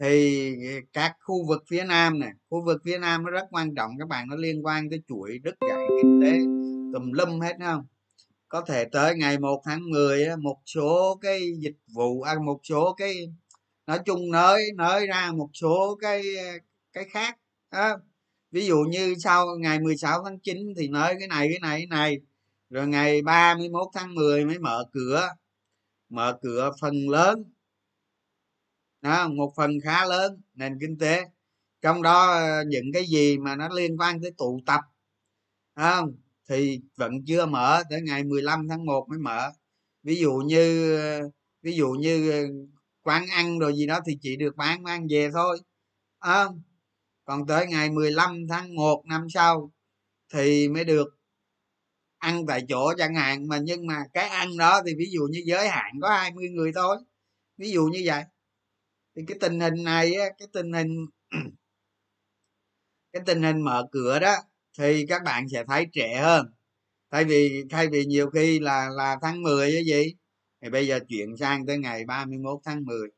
[0.00, 0.52] thì
[0.92, 4.08] các khu vực phía nam này khu vực phía nam nó rất quan trọng các
[4.08, 6.38] bạn nó liên quan tới chuỗi đứt gãy kinh tế
[6.92, 7.86] tùm lum hết không
[8.48, 12.94] có thể tới ngày 1 tháng 10 một số cái dịch vụ à, một số
[12.94, 13.14] cái
[13.86, 16.22] nói chung nới nới ra một số cái
[16.92, 17.38] cái khác
[17.72, 17.96] đó.
[18.50, 21.86] ví dụ như sau ngày 16 tháng 9 thì nới cái này cái này cái
[21.86, 22.18] này
[22.70, 25.28] rồi ngày 31 tháng 10 mới mở cửa
[26.08, 27.44] mở cửa phần lớn
[29.02, 31.24] đó, một phần khá lớn nền kinh tế.
[31.82, 34.80] Trong đó ờ, những cái gì mà nó liên quan tới tụ tập
[35.76, 36.14] không?
[36.48, 39.50] Thì vẫn chưa mở tới ngày 15 tháng 1 mới mở.
[40.02, 41.30] Ví dụ như ờ,
[41.62, 42.38] ví dụ như ờ,
[43.02, 45.58] quán ăn rồi gì đó thì chỉ được bán mang về thôi
[46.18, 46.46] à,
[47.24, 49.72] còn tới ngày 15 tháng 1 năm sau
[50.32, 51.18] thì mới được
[52.18, 53.48] ăn tại chỗ chẳng hạn.
[53.48, 56.72] Mà nhưng mà cái ăn đó thì ví dụ như giới hạn có 20 người
[56.74, 56.96] thôi.
[57.58, 58.24] Ví dụ như vậy
[59.18, 61.06] thì cái tình hình này cái tình hình
[63.12, 64.36] cái tình hình mở cửa đó,
[64.78, 66.46] thì các bạn sẽ thấy trẻ hơn.
[67.10, 70.14] Thay vì thay vì nhiều khi là là tháng 10 cái gì,
[70.62, 73.08] thì bây giờ chuyển sang tới ngày 31 tháng 10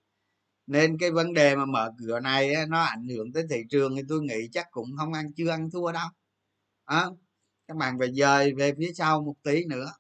[0.67, 4.03] nên cái vấn đề mà mở cửa này nó ảnh hưởng tới thị trường thì
[4.09, 6.09] tôi nghĩ chắc cũng không ăn, chưa ăn thua đâu.
[6.89, 7.17] Đó,
[7.69, 9.93] các bạn phải dời về phía sau một tí nữa.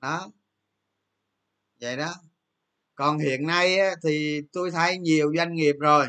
[0.00, 0.30] Đó.
[1.80, 2.14] Vậy đó
[2.94, 6.06] còn hiện nay thì tôi thấy nhiều doanh nghiệp rồi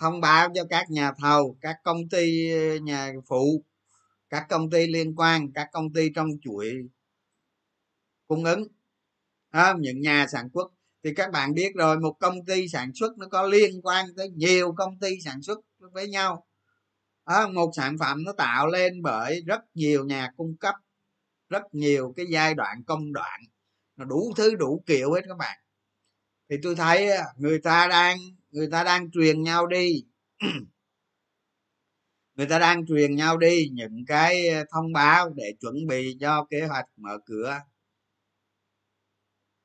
[0.00, 3.64] thông báo cho các nhà thầu các công ty ờ, nhà phụ
[4.30, 6.88] các công ty liên quan các công ty trong chuỗi
[8.26, 8.68] cung ứng
[9.50, 10.72] à, những nhà sản xuất.
[11.04, 14.30] Thì các bạn biết rồi một công ty sản xuất nó có liên quan tới
[14.30, 16.46] nhiều công ty sản xuất với nhau.
[17.24, 20.74] À, một sản phẩm nó tạo lên bởi rất nhiều nhà cung cấp
[21.48, 23.40] rất nhiều cái giai đoạn công đoạn
[23.96, 25.58] nó đủ thứ đủ kiểu hết các bạn
[26.50, 28.18] thì tôi thấy người ta đang
[28.50, 30.04] người ta đang truyền nhau đi.
[32.34, 36.46] Người ta đang truyền nhau đi những cái ờ, thông báo để chuẩn bị cho
[36.50, 37.60] kế hoạch mở cửa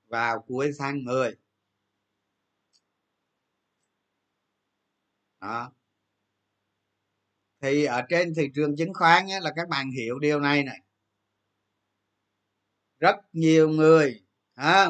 [0.08, 1.36] vào cuối tháng 10
[5.41, 5.71] đó.
[7.62, 10.80] Thì ở trên thị trường chứng khoán ấy, là các bạn hiểu điều này này.
[13.00, 14.24] Rất nhiều người
[14.56, 14.89] à,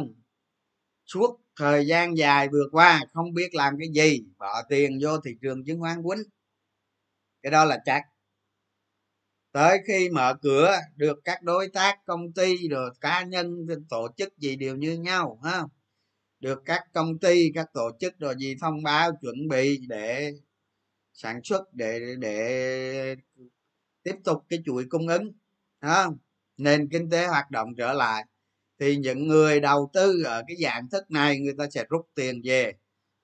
[1.06, 5.32] suốt thời gian dài vừa qua, không biết làm cái gì, bỏ tiền vô thị
[5.42, 6.24] trường chứng khoán quýnh.
[7.44, 8.02] Cái đó là chắc.
[9.52, 14.38] Tới khi mở cửa được các đối tác, công ty rồi cá nhân tổ chức
[14.38, 15.64] gì đều như nhau, ha.
[16.40, 20.34] Được các công ty, các tổ chức rồi gì thông báo, chuẩn bị để
[21.14, 23.16] sản xuất, để để
[24.04, 25.32] tiếp tục cái chuỗi cung ứng,
[25.82, 26.06] ha.
[26.58, 28.26] Nền kinh tế hoạt động trở lại
[28.80, 32.42] thì những người đầu tư ở cái dạng thức này, người ta sẽ rút tiền
[32.44, 32.74] về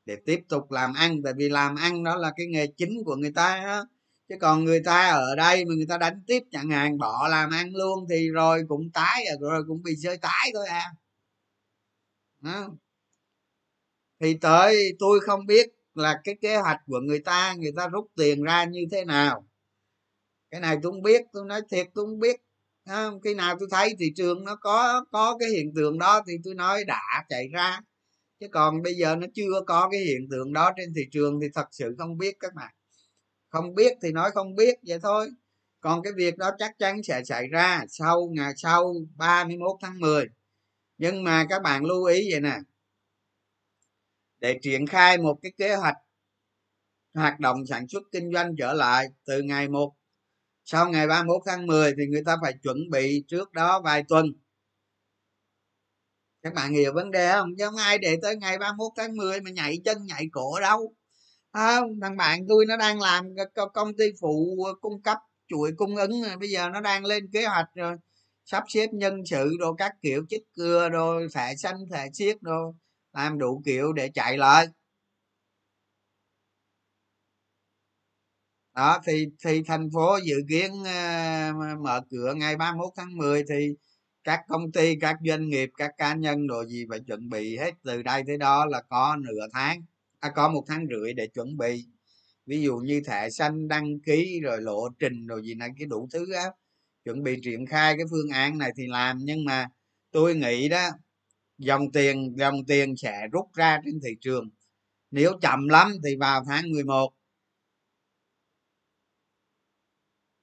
[0.05, 3.15] để tiếp tục làm ăn, tại vì làm ăn đó là cái nghề chính của
[3.15, 3.85] người ta đó
[4.29, 7.49] chứ còn người ta ở đây mà người ta đánh tiếp chẳng hạn, bỏ làm
[7.51, 10.85] ăn luôn thì rồi cũng tái, rồi cũng bị rơi tái thôi à.
[12.39, 12.69] Đó.
[14.19, 18.07] thì tới, tôi không biết là cái kế hoạch của người ta người ta rút
[18.15, 19.47] tiền ra như thế nào.
[20.51, 22.35] Cái này tôi không biết, tôi nói thiệt tôi không biết
[22.85, 23.21] không?
[23.21, 26.55] khi nào tôi thấy thị trường nó có có cái hiện tượng đó thì tôi
[26.55, 27.79] nói đã, chạy ra.
[28.39, 31.47] Chứ còn bây giờ nó chưa có cái hiện tượng đó trên thị trường thì
[31.53, 32.73] thật sự không biết các bạn.
[33.49, 35.29] Không biết thì nói không biết vậy thôi.
[35.81, 40.25] Còn cái việc đó chắc chắn sẽ xảy ra sau, ngày sau 31 tháng 10
[41.01, 42.57] nhưng mà các bạn lưu ý vậy nè.
[44.39, 45.97] Để triển khai một cái kế hoạch
[47.13, 49.93] hoạt động sản xuất kinh doanh trở lại từ ngày 1
[50.71, 54.25] sau ngày 31 tháng 10 thì người ta phải chuẩn bị trước đó vài tuần.
[56.41, 57.49] Các bạn hiểu vấn đề không?
[57.57, 60.93] Chứ không ai để tới ngày 31 tháng 10 mà nhảy chân nhảy cổ đâu.
[61.51, 63.25] À, thằng bạn tôi nó đang làm
[63.73, 67.67] công ty phụ cung cấp chuỗi cung ứng bây giờ nó đang lên kế hoạch
[67.75, 67.95] rồi
[68.45, 72.75] sắp xếp nhân sự đồ các kiểu chích cưa rồi thẻ xanh thẻ xiết đồ
[73.13, 74.67] làm đủ kiểu để chạy lại.
[78.75, 83.69] Đó thì thì thành phố dự kiến uh, mở cửa ngày 31 tháng 10 thì
[84.23, 87.71] các công ty các doanh nghiệp các cá nhân đồ gì phải chuẩn bị hết
[87.83, 89.83] từ đây tới đó là có nửa tháng
[90.21, 91.85] à, có một tháng rưỡi để chuẩn bị.
[92.45, 96.07] Ví dụ như thẻ xanh đăng ký rồi lộ trình rồi gì này cái đủ
[96.13, 96.45] thứ á
[97.05, 99.17] chuẩn bị triển khai cái phương án này thì làm.
[99.21, 99.67] Nhưng mà
[100.11, 100.89] tôi nghĩ đó
[101.57, 104.49] dòng tiền dòng tiền sẽ rút ra trên thị trường.
[105.11, 107.13] Nếu chậm lắm thì vào tháng 11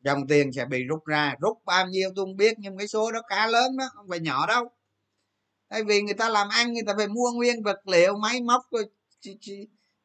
[0.09, 1.35] dòng tiền sẽ bị rút ra.
[1.41, 4.21] Rút bao nhiêu tôi không biết nhưng cái số đó khá lớn đó không phải
[4.21, 4.71] nhỏ đâu.
[5.69, 8.63] Tại vì người ta làm ăn người ta phải mua nguyên vật liệu máy móc
[8.71, 8.85] rồi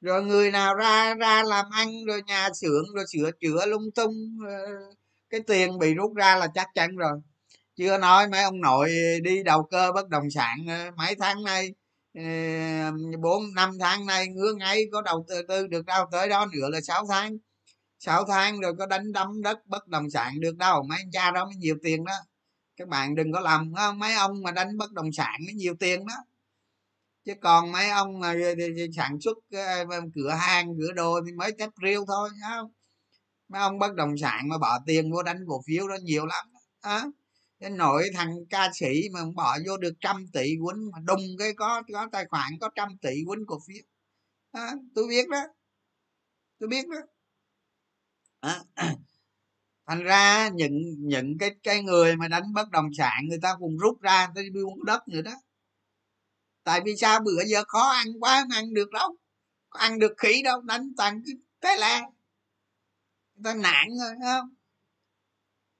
[0.02, 4.13] rồi người nào ra ra làm ăn rồi nhà xưởng rồi sửa chữa lung tung
[4.48, 4.54] ờ,
[5.30, 7.20] cái tiền bị rút ra là chắc chắn rồi.
[7.78, 8.89] Chưa nói mấy ông nội
[9.24, 11.70] đi đầu cơ bất động sản ờ, mấy tháng nay
[12.16, 12.24] ờ,
[13.22, 16.70] bốn năm tháng nay ngứa ngáy có đầu tư, tư được đâu tới đó nữa
[16.70, 17.38] là 6 tháng.
[18.06, 21.32] 6 tháng rồi có đánh đấm đất bất động sản được đâu mấy anh cha
[21.32, 22.13] đó mới nhiều tiền đó.
[22.78, 24.00] Các bạn đừng có lầm không?
[24.00, 26.16] Mấy ông mà đánh bất động sản mới nhiều tiền đó.
[27.26, 28.36] Chứ còn mấy ông mà
[28.96, 29.86] sản xuất ờ,
[30.16, 32.72] cửa hàng cửa đồ thì mới tép riêu thôi không?
[33.50, 36.46] Mấy ông bất động sản mà bỏ tiền vô đánh cổ phiếu đó nhiều lắm
[36.82, 37.06] á.
[37.60, 41.54] Cái nổi thằng ca sĩ mà bỏ vô được trăm tỷ quýnh mà đùng cái
[41.54, 43.84] có có tài khoản có trăm tỷ quýnh cổ phiếu
[44.52, 45.42] à, tôi biết đó.
[46.60, 47.12] Tôi biết đó
[48.44, 48.64] à,
[49.88, 53.78] thành ra những những cái cái người mà đánh bất động sản người ta cũng
[53.78, 55.34] rút ra tới buôn đất nữa đó.
[56.64, 57.20] Tại vì sao?
[57.20, 59.18] Bữa giờ khó ăn quá không ăn được đâu.
[59.70, 62.02] Có ăn được khỉ đâu đánh toàn cái thế là
[63.36, 64.50] người ta nản rồi không?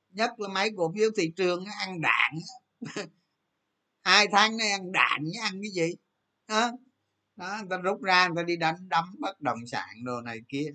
[0.10, 2.34] Nhất là mấy cổ phiếu thị trường ăn đạn
[4.04, 5.96] hai tháng nay ăn đạn ăn cái gì?
[6.48, 6.72] Đó,
[7.36, 10.40] đó người ta rút ra người ta đi đánh đấm bất động sản đồ này
[10.50, 10.74] kia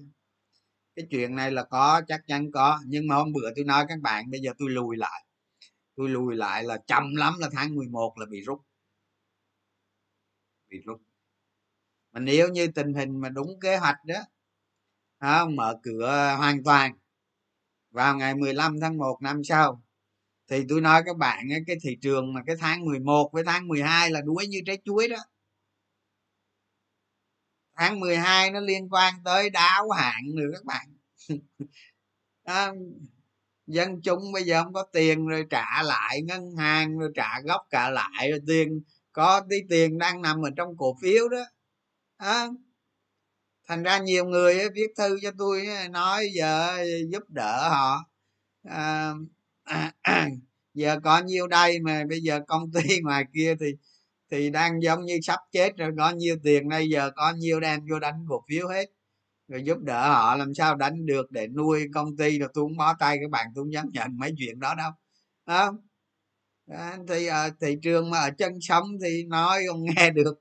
[0.99, 4.01] cái chuyện này là có, chắc chắn có, nhưng mà hôm bữa tôi nói các
[4.01, 5.25] bạn, bây giờ tôi lùi lại.
[5.97, 8.61] Tôi lùi lại là chậm lắm là tháng 11 là bị rút.
[10.69, 11.01] Bị rút.
[12.13, 14.15] Mà nếu như tình hình mà đúng kế hoạch đó
[15.21, 16.93] không mở cửa hoàn toàn
[17.91, 19.83] vào ngày 15 tháng 1 năm sau,
[20.51, 24.11] thì tôi nói các bạn cái thị trường mà cái tháng 11 với tháng 12
[24.11, 25.19] là đuối như trái chuối đó
[27.79, 30.87] tháng 12 nó liên quan tới đáo hạn nữa các bạn.
[32.45, 32.73] À,
[33.67, 37.67] dân chúng bây giờ không có tiền rồi trả lại ngân hàng rồi trả gốc
[37.71, 41.45] cả lại rồi tiền có tí tiền đang nằm ở trong cổ phiếu đó.
[42.17, 42.49] À,
[43.69, 48.05] thành ra nhiều người viết thư cho tôi nói giờ giúp đỡ họ.
[48.69, 49.13] À,
[49.65, 50.29] à, à,
[50.75, 53.67] giờ có nhiêu đây mà bây giờ công ty ngoài kia thì
[54.31, 57.81] thì đang giống như sắp chết rồi có nhiêu tiền bây giờ có nhiêu đem
[57.91, 58.87] vô đánh cổ phiếu hết.
[59.49, 62.77] Rồi giúp đỡ họ làm sao đánh được để nuôi công ty rồi tôi không
[62.77, 64.91] bó tay các bạn tôi không dám nhận mấy chuyện đó đâu.
[65.47, 65.77] Không?
[66.71, 70.39] À, thì ở thị trường mà ở chân sống thì nói không nghe được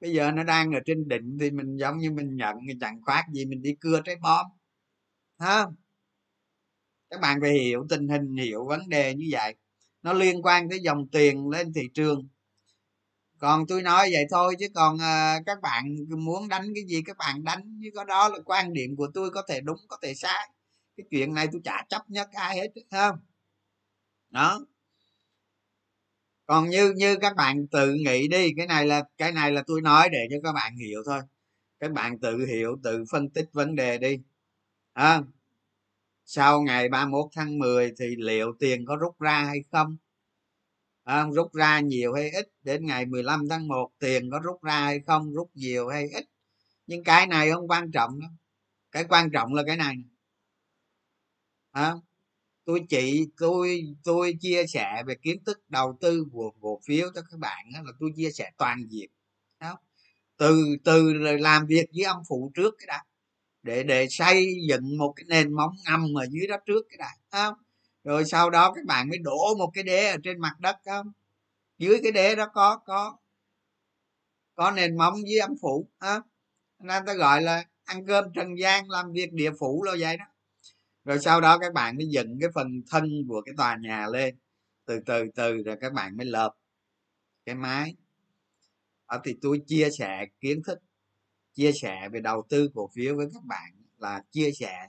[0.00, 3.00] bây giờ nó đang ở trên đỉnh thì mình giống như mình nhận thì chẳng
[3.02, 4.46] khoát gì mình đi cưa trái bom.
[5.38, 5.74] Không?
[7.10, 9.54] Các bạn phải hiểu tình hình hiểu vấn đề như vậy.
[10.02, 12.28] Nó liên quan tới dòng tiền lên thị trường
[13.42, 17.16] còn tôi nói vậy thôi chứ còn à, các bạn muốn đánh cái gì các
[17.16, 20.14] bạn đánh chứ có đó là quan điểm của tôi có thể đúng có thể
[20.14, 20.50] sai.
[20.96, 23.18] Cái chuyện này tôi chả chấp nhất ai hết không?
[24.30, 24.66] Đó.
[26.46, 29.80] Còn như như các bạn tự nghĩ đi cái này là cái này là tôi
[29.82, 31.20] nói để cho các bạn hiểu thôi.
[31.80, 34.18] Các bạn tự hiểu tự phân tích vấn đề đi
[34.92, 35.22] à,
[36.24, 39.96] sau ngày 31 tháng 10 thì liệu tiền có rút ra hay không?
[41.04, 44.84] À, rút ra nhiều hay ít đến ngày 15 tháng 1 tiền có rút ra
[44.84, 46.24] hay không rút nhiều hay ít.
[46.86, 48.30] Nhưng cái này không quan trọng đâu.
[48.92, 49.96] Cái quan trọng là cái này
[51.72, 51.94] à,
[52.64, 57.22] tôi chỉ tôi tôi chia sẻ về kiến thức đầu tư của cổ phiếu cho
[57.30, 59.10] các bạn đó là tôi chia sẻ toàn diện.
[59.60, 59.78] Đó.
[60.38, 63.04] từ từ làm việc với ông phụ trước cái đã
[63.62, 67.10] để để xây dựng một cái nền móng ngầm ở dưới đó trước cái đã
[67.32, 67.54] không?
[68.04, 71.12] Rồi sau đó các bạn mới đổ một cái đế ở trên mặt đất không?
[71.78, 73.16] Dưới cái đế đó có có
[74.54, 76.20] có nền móng với âm phủ, á.
[76.78, 80.24] Nên ta gọi là ăn cơm trần gian làm việc địa phủ lo vậy đó.
[81.04, 84.38] Rồi sau đó các bạn mới dựng cái phần thân của cái tòa nhà lên.
[84.84, 86.54] Từ từ từ rồi các bạn mới lợp
[87.46, 87.94] cái mái
[89.06, 90.78] ở thì tôi chia sẻ kiến thức,
[91.54, 94.86] chia sẻ về đầu tư cổ phiếu với các bạn là chia sẻ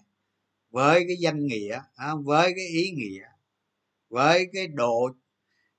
[0.74, 1.82] với cái danh nghĩa
[2.24, 3.24] với cái ý nghĩa
[4.10, 5.10] với cái độ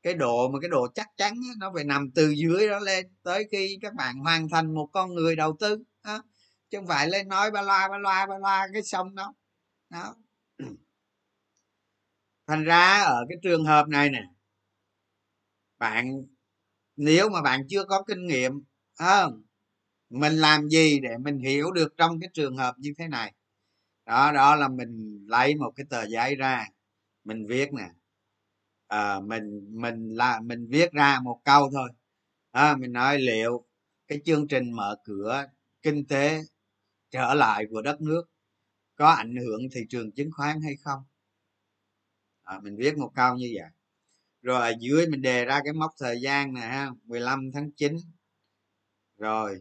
[0.03, 3.49] cái độ mà cái độ chắc chắn nó phải nằm từ dưới đó lên tới
[3.51, 6.23] khi các bạn hoàn thành một con người đầu tư đó.
[6.71, 9.35] chứ không phải lên nói ba loa ba loa ba loa cái xong đó
[9.91, 10.17] đó.
[12.47, 14.23] Thành ra ở cái trường hợp này nè
[15.79, 16.25] bạn
[16.97, 18.53] nếu mà bạn chưa có kinh nghiệm
[18.97, 19.25] à,
[20.11, 23.33] mình làm gì để mình hiểu được trong cái trường hợp như thế này?
[24.07, 26.67] Đó đó là mình lấy một cái tờ giấy ra
[27.25, 27.91] mình viết nè.
[28.89, 31.91] À, mình mình là mình viết ra một câu thôi.
[32.51, 33.67] À, mình nói liệu
[34.09, 35.47] cái chương trình mở cửa
[35.83, 36.43] kinh tế
[37.11, 38.25] trở lại của đất nước
[38.97, 41.03] có ảnh hưởng thị trường chứng khoán hay không?
[42.43, 43.71] À, mình viết một câu như vậy.
[44.43, 47.97] Rồi ở dưới mình đề ra cái mốc thời gian nè ha 15 tháng 9
[49.19, 49.61] rồi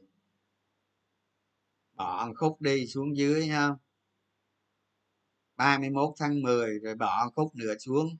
[1.93, 3.69] bỏ khúc đi xuống dưới ha.
[5.56, 8.18] 31 tháng 10 rồi bỏ khúc nửa xuống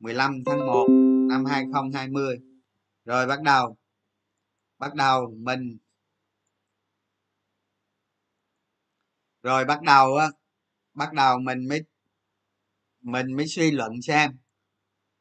[0.00, 0.86] 15 tháng 1
[1.28, 2.38] năm 2020
[3.04, 3.76] rồi bắt đầu
[4.78, 5.78] bắt đầu mình.
[9.42, 10.26] Rồi bắt đầu á,
[10.94, 11.82] bắt đầu mình mới
[13.00, 14.38] mình mới suy luận xem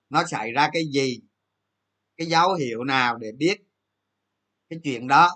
[0.10, 1.20] nó xảy ra cái gì,
[2.18, 3.58] cái dấu hiệu nào để biết
[4.70, 5.30] cái chuyện đó.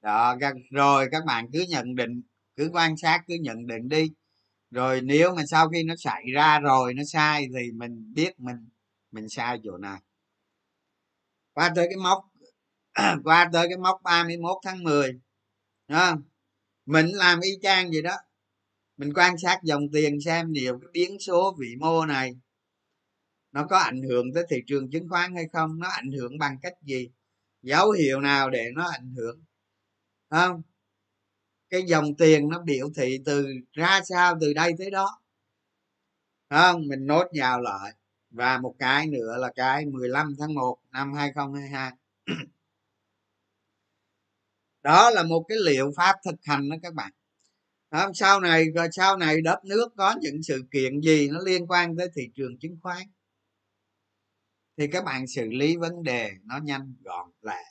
[0.00, 0.36] Đó
[0.70, 2.22] rồi các bạn cứ nhận định,
[2.56, 4.10] cứ quan sát, cứ nhận định đi
[4.70, 8.68] rồi nếu mà sau khi nó xảy ra rồi, nó sai thì mình biết mình
[9.12, 9.98] mình sai chỗ nào.
[11.52, 12.24] Qua tới cái mốc,
[13.24, 15.20] qua tới cái mốc 31 tháng 10
[15.88, 16.16] đó.
[16.86, 18.16] mình làm y chang gì đó.
[18.96, 22.34] Mình quan sát dòng tiền xem nhiều cái biến số vĩ mô này
[23.52, 26.58] nó có ảnh hưởng tới thị trường chứng khoán hay không, nó ảnh hưởng bằng
[26.62, 27.10] cách gì,
[27.62, 29.44] dấu hiệu nào để nó ảnh hưởng
[30.30, 30.62] không?
[31.70, 35.20] Cái dòng tiền nó biểu thị từ ra sao, từ đây tới đó.
[36.50, 36.88] Không?
[36.88, 37.92] Mình nốt nhào lại.
[38.30, 41.92] Và một cái nữa là cái 15 tháng 1 năm 2022
[44.82, 47.12] đó là một cái liệu pháp thực hành đó các bạn.
[47.90, 48.14] Không?
[48.14, 51.96] sau này, rồi sau này đất nước có những sự kiện gì nó liên quan
[51.96, 53.02] tới thị trường chứng khoán,
[54.76, 57.69] thì các bạn xử lý vấn đề nó nhanh gọn lẹ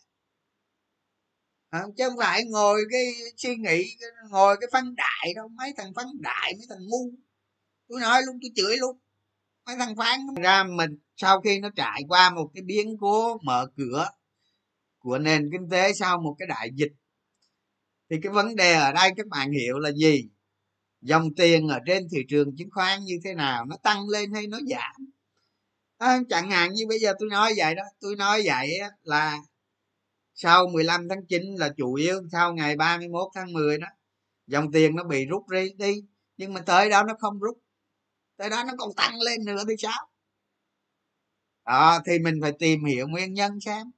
[1.72, 1.96] không?
[1.98, 3.06] chứ không phải ngồi cái
[3.38, 3.96] suy nghĩ
[4.30, 7.12] ngồi cái phân đại đâu mấy thằng phân đại mấy thằng ngu.
[7.88, 8.98] Tôi nói luôn tôi chửi luôn.
[9.66, 13.68] Mấy thằng phán ra mình sau khi nó trải qua một cái biến cố mở
[13.78, 14.10] cửa
[15.00, 16.92] của nền kinh tế sau một cái đại dịch
[18.10, 20.30] thì cái vấn đề ở đây các bạn hiểu là gì?
[21.02, 24.48] Dòng tiền ở trên thị trường chứng khoán như thế nào nó tăng lên hay
[24.48, 25.12] nó giảm?
[25.98, 27.84] À, chẳng hạn như bây giờ tôi nói vậy đó.
[28.00, 28.70] Tôi nói vậy
[29.04, 29.38] là
[30.42, 33.88] sau 15 tháng 9 là chủ yếu sau ngày 31 tháng 10 đó
[34.48, 36.02] dòng tiền nó bị rút đi đi.
[36.38, 37.58] Nhưng mà tới đó nó không rút.
[38.38, 40.10] Tới đó nó còn tăng lên nữa thì sao?
[41.64, 43.92] À, thì mình phải tìm hiểu nguyên nhân xem.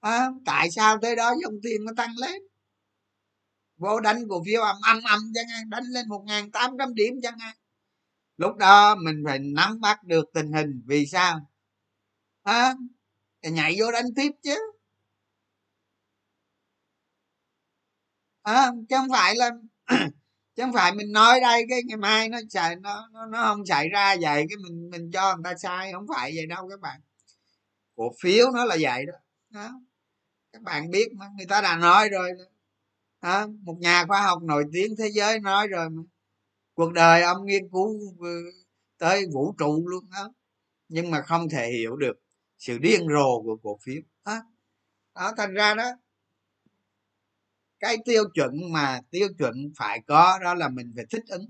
[0.00, 2.42] À, tại sao tới đó dòng tiền nó tăng lên?
[3.76, 6.94] Vô đánh cổ phiếu âm âm âm chẳng hạn đánh lên một ngàn tám trăm
[6.94, 7.56] điểm chẳng hạn
[8.36, 11.40] lúc đó mình phải nắm bắt được tình hình vì sao?
[12.42, 12.74] À,
[13.42, 14.56] nhảy vô đánh tiếp chứ.
[18.42, 19.50] À, chứ không phải là
[20.56, 23.66] chứ không phải mình nói đây cái ngày mai nó xảy nó nó, nó không
[23.66, 25.92] xảy ra vậy cái mình mình cho người ta sai.
[25.92, 27.00] Không phải vậy đâu các bạn.
[27.96, 29.12] Cổ phiếu nó là vậy đó,
[29.50, 29.70] đó.
[30.52, 32.30] các bạn biết mà người ta đã nói rồi
[33.22, 33.46] đó.
[33.46, 36.02] một nhà khoa học nổi tiếng thế giới nói rồi mà.
[36.74, 38.44] Cuộc đời ông nghiên cứu ừ,
[38.98, 40.32] tới vũ trụ luôn đó
[40.90, 42.16] nhưng mà không thể hiểu được
[42.58, 44.02] sự điên rồ của cổ phiếu.
[44.24, 44.42] Đó,
[45.14, 45.90] đó thành ra đó
[47.80, 51.48] cái tiêu chuẩn mà tiêu chuẩn phải có đó là mình phải thích ứng.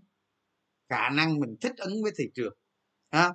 [0.89, 2.57] Khả năng mình thích ứng với thị trường
[3.11, 3.35] ha.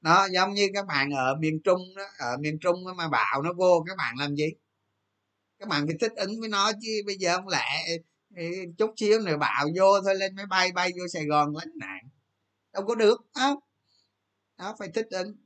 [0.00, 3.52] Nó giống như các bạn ở miền trung đó ở miền trung mà bão nó
[3.52, 4.48] vô các bạn làm gì?
[5.58, 7.86] Các bạn phải thích ứng với nó chứ bây giờ không lẽ
[8.78, 12.08] chút xíu nữa bão vô thôi lên máy bay bay vô sài gòn lánh nạn.
[12.72, 13.60] Đâu có được đó,
[14.58, 15.36] đó phải thích ứng.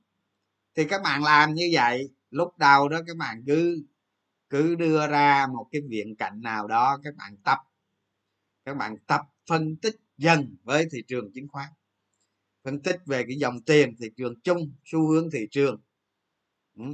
[0.75, 3.83] Thì các bạn làm như vậy lúc đầu đó các bạn cứ
[4.51, 7.59] cứ đưa ra một cái viện cạnh nào đó, các bạn tập,
[8.65, 11.69] các bạn tập phân tích dần với thị trường chứng khoán.
[12.65, 15.81] Phân tích về cái dòng tiền thị trường chung, xu hướng thị trường.
[16.77, 16.85] Ừ.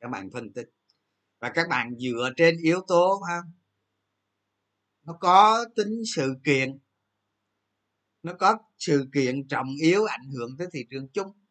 [0.00, 0.70] các bạn phân tích.
[1.40, 3.52] Và các bạn dựa trên yếu tố không?
[5.02, 6.78] Nó có tính sự kiện,
[8.22, 11.43] nó có sự kiện trọng yếu ảnh hưởng tới thị trường chung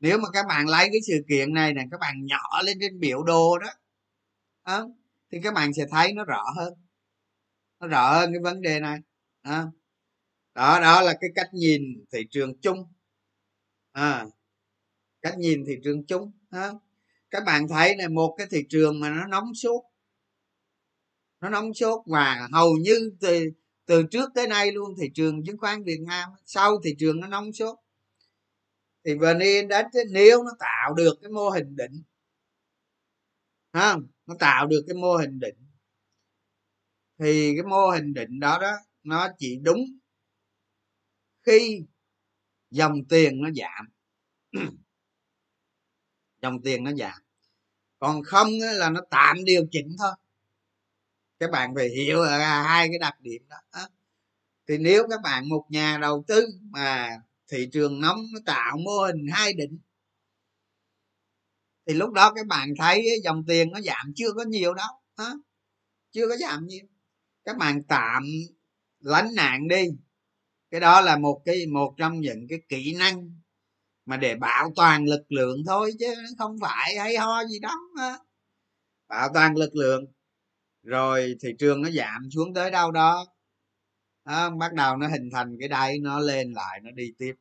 [0.00, 3.00] nếu mà các bạn lấy cái sự kiện này này các bạn nhỏ lên trên
[3.00, 3.68] biểu đồ đó
[4.62, 4.80] à,
[5.32, 6.74] thì các bạn sẽ thấy nó rõ hơn.
[7.80, 8.98] Nó rõ hơn cái vấn đề này
[9.42, 9.64] à,
[10.54, 11.82] đó đó là cái cách nhìn
[12.12, 12.92] thị trường chung.
[13.92, 14.26] À,
[15.22, 16.70] cách nhìn thị trường chung à,
[17.30, 19.82] các bạn thấy này một cái thị trường mà nó nóng sốt
[21.40, 23.50] nó nóng sốt và hầu như từ
[23.86, 27.26] từ trước tới nay luôn thị trường chứng khoán Việt Nam sau thị trường nó
[27.26, 27.78] nóng sốt
[29.08, 32.02] thì VN Index nếu nó tạo được cái mô hình định
[33.72, 35.54] không nó tạo được cái mô hình định,
[37.18, 39.78] thì cái mô hình định đó đó, nó chỉ đúng
[41.42, 41.84] khi
[42.70, 43.88] dòng tiền nó giảm.
[46.42, 47.22] Dòng tiền nó giảm.
[47.98, 50.12] Còn không là nó tạm điều chỉnh thôi.
[51.38, 53.56] Các bạn phải hiểu hai cái đặc điểm đó
[54.68, 58.98] thì nếu các bạn một nhà đầu tư mà thị trường nóng nó tạo mô
[59.06, 59.78] hình hai đỉnh.
[61.86, 65.32] Thì lúc đó các bạn thấy dòng tiền nó giảm, chưa có nhiều đâu, hả?
[66.10, 66.86] Chưa có giảm nhiều.
[67.44, 68.22] Các bạn tạm
[69.00, 69.84] lánh nạn đi.
[70.70, 73.40] Cái đó là một cái, một trong những cái kỹ năng
[74.06, 77.74] mà để bảo toàn lực lượng thôi, chứ không phải hay ho gì đó
[79.08, 80.04] bảo toàn lực lượng.
[80.82, 83.26] Rồi thị trường nó giảm xuống tới đâu đó
[84.28, 87.34] đó, bắt đầu nó hình thành cái đáy nó lên lại nó đi tiếp.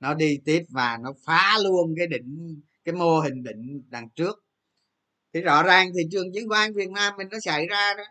[0.00, 4.44] Nó đi tiếp và nó phá luôn cái đỉnh cái mô hình định đằng trước.
[5.34, 8.04] Thì rõ ràng thị trường chứng khoán Việt Nam mình nó xảy ra đó.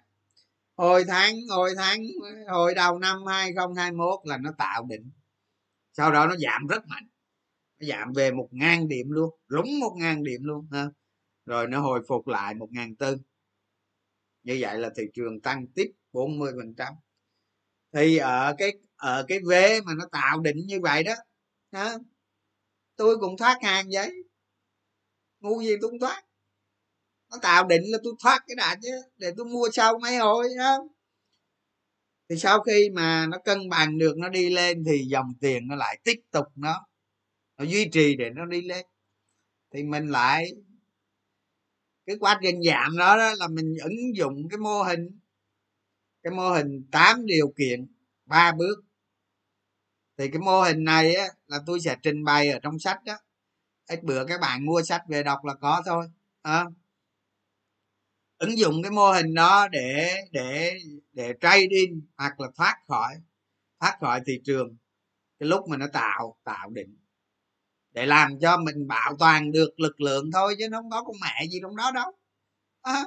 [0.75, 2.01] Hồi tháng hồi tháng
[2.49, 5.11] hồi đầu năm 2021 là nó tạo đỉnh.
[5.93, 7.07] Sau đó nó giảm rất mạnh.
[7.79, 10.87] Nó giảm về một ngàn điểm luôn đúng một ngàn điểm luôn ha.
[11.45, 13.17] Rồi nó hồi phục lại một ngàn tư.
[14.43, 16.93] Như vậy là thị trường tăng tiếp 40 phần trăm
[17.93, 21.13] thì ở cái ở cái vế mà nó tạo đỉnh như vậy đó,
[21.71, 21.97] đó
[22.95, 24.11] tôi cũng thoát hàng vậy.
[25.39, 26.23] Ngu gì tôi cũng thoát.
[27.31, 30.47] Nó tạo định là tôi thoát cái đà chứ để tôi mua sau mấy hồi
[30.57, 30.77] đó
[32.29, 35.75] thì sau khi mà nó cân bằng được nó đi lên thì dòng tiền nó
[35.75, 36.85] lại tiếp tục nó
[37.57, 38.85] nó duy trì để nó đi lên.
[39.73, 40.51] Thì mình lại
[42.05, 45.19] cái quá trình giảm đó, đó là mình ứng dụng cái mô hình
[46.23, 47.87] cái mô hình 8 điều kiện
[48.25, 48.75] ba bước
[50.17, 53.13] thì cái mô hình này á, là tôi sẽ trình bày ở trong sách đó
[53.87, 56.05] ít bữa các bạn mua sách về đọc là có thôi
[56.41, 56.65] à.
[58.37, 60.77] ứng dụng cái mô hình đó để để
[61.13, 63.15] để trading hoặc là thoát khỏi
[63.79, 64.77] thoát khỏi thị trường
[65.39, 66.97] cái lúc mà nó tạo tạo định
[67.91, 71.15] để làm cho mình bảo toàn được lực lượng thôi chứ nó không có con
[71.21, 72.11] mẹ gì trong đó đâu
[72.81, 73.03] à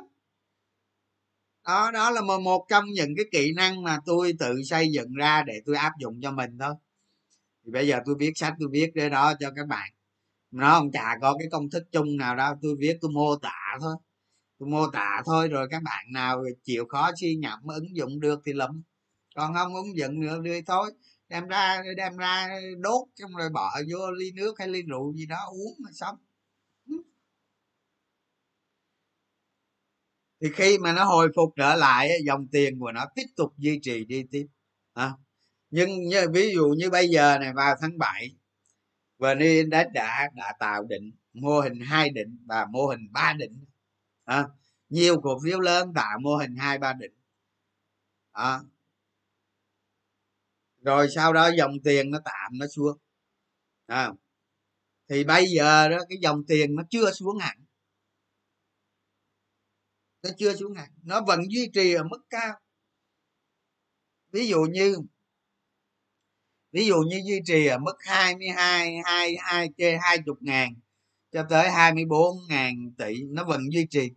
[1.64, 5.42] đó đó là một trong những cái kỹ năng mà tôi tự xây dựng ra
[5.46, 6.74] để tôi áp dụng cho mình thôi.
[7.64, 9.90] Thì bây giờ tôi viết sách, tôi viết cái đó cho các bạn.
[10.50, 13.78] Nó không chả có cái công thức chung nào đâu, tôi viết, tôi mô tả
[13.80, 13.94] thôi.
[14.58, 18.40] Tôi mô tả thôi rồi các bạn nào chịu khó suy nhẩm ứng dụng được
[18.44, 18.82] thì lụm.
[19.36, 20.92] Còn không ứng dụng nữa thì thôi.
[21.28, 22.48] Đem ra đem ra
[22.78, 26.16] đốt, xong rồi bỏ vô ly nước hay ly rượu gì đó uống mà xong.
[30.45, 33.80] Thì khi mà nó hồi phục trở lại dòng tiền của nó tiếp tục duy
[33.82, 34.47] trì đi tiếp.
[34.95, 35.12] À.
[35.70, 38.36] nhưng như, ví dụ như bây giờ này vào tháng 7
[39.18, 39.34] và
[39.70, 43.64] đã đã đã tạo định mô hình hai định và mô hình ba định.
[44.24, 44.45] À,
[44.88, 47.12] nhiều cổ phiếu lớn tạo mô hình hai ba định.
[48.32, 48.61] À,
[50.82, 52.99] rồi sau đó dòng tiền nó tạm nó xuống.
[53.86, 54.12] À,
[55.09, 57.63] thì bây giờ đó cái dòng tiền nó chưa xuống hẳn
[60.25, 62.61] nó chưa xuống hẳn nó vẫn duy trì ở mức cao.
[64.33, 64.97] Ví dụ như,
[66.72, 70.75] ví dụ như duy trì ở mức 22 hai hai trên hai chục ngàn
[71.33, 74.11] cho tới 24 ngàn tỷ, nó vẫn duy trì.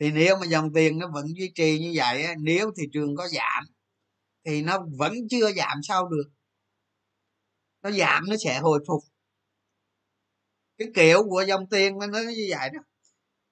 [0.00, 3.28] Thì nếu mà dòng tiền nó vẫn duy trì như vậy nếu thị trường có
[3.28, 3.64] giảm,
[4.44, 6.30] thì nó vẫn chưa giảm sau được.
[7.82, 9.02] Nó giảm, nó sẽ hồi phục.
[10.78, 12.80] Cái kiểu của dòng tiền nó như vậy đó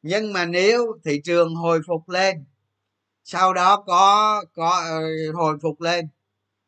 [0.02, 2.44] nhưng mà nếu thị trường hồi phục lên
[3.24, 4.82] sau đó có có
[5.30, 6.08] uh, hồi phục lên.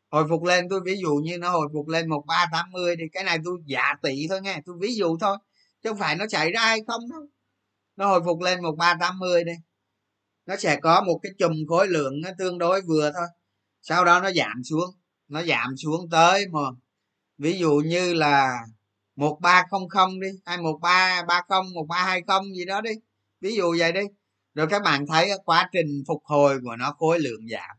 [0.09, 2.95] Hồi phục lên tôi ví dụ như nó hồi phục lên một ba tám mươi
[2.99, 5.37] thì cái này tôi giả tỷ thôi nghe tôi ví dụ thôi
[5.83, 7.21] chứ không phải nó chạy ra hay không đâu.
[7.95, 9.53] Nó hồi phục lên một ba tám mươi đi
[10.45, 13.27] nó sẽ có một cái chùm khối lượng nó tương đối vừa thôi.
[13.81, 14.95] Sau đó nó giảm xuống
[15.27, 16.59] nó giảm xuống tới mà
[17.37, 18.59] ví dụ như là
[19.15, 22.65] một ba không không đi hay một ba ba không một ba hai không gì
[22.65, 22.91] đó đi
[23.43, 24.01] ví dụ vậy đi.
[24.53, 27.77] Rồi các bạn thấy quá trình phục hồi của nó khối lượng giảm.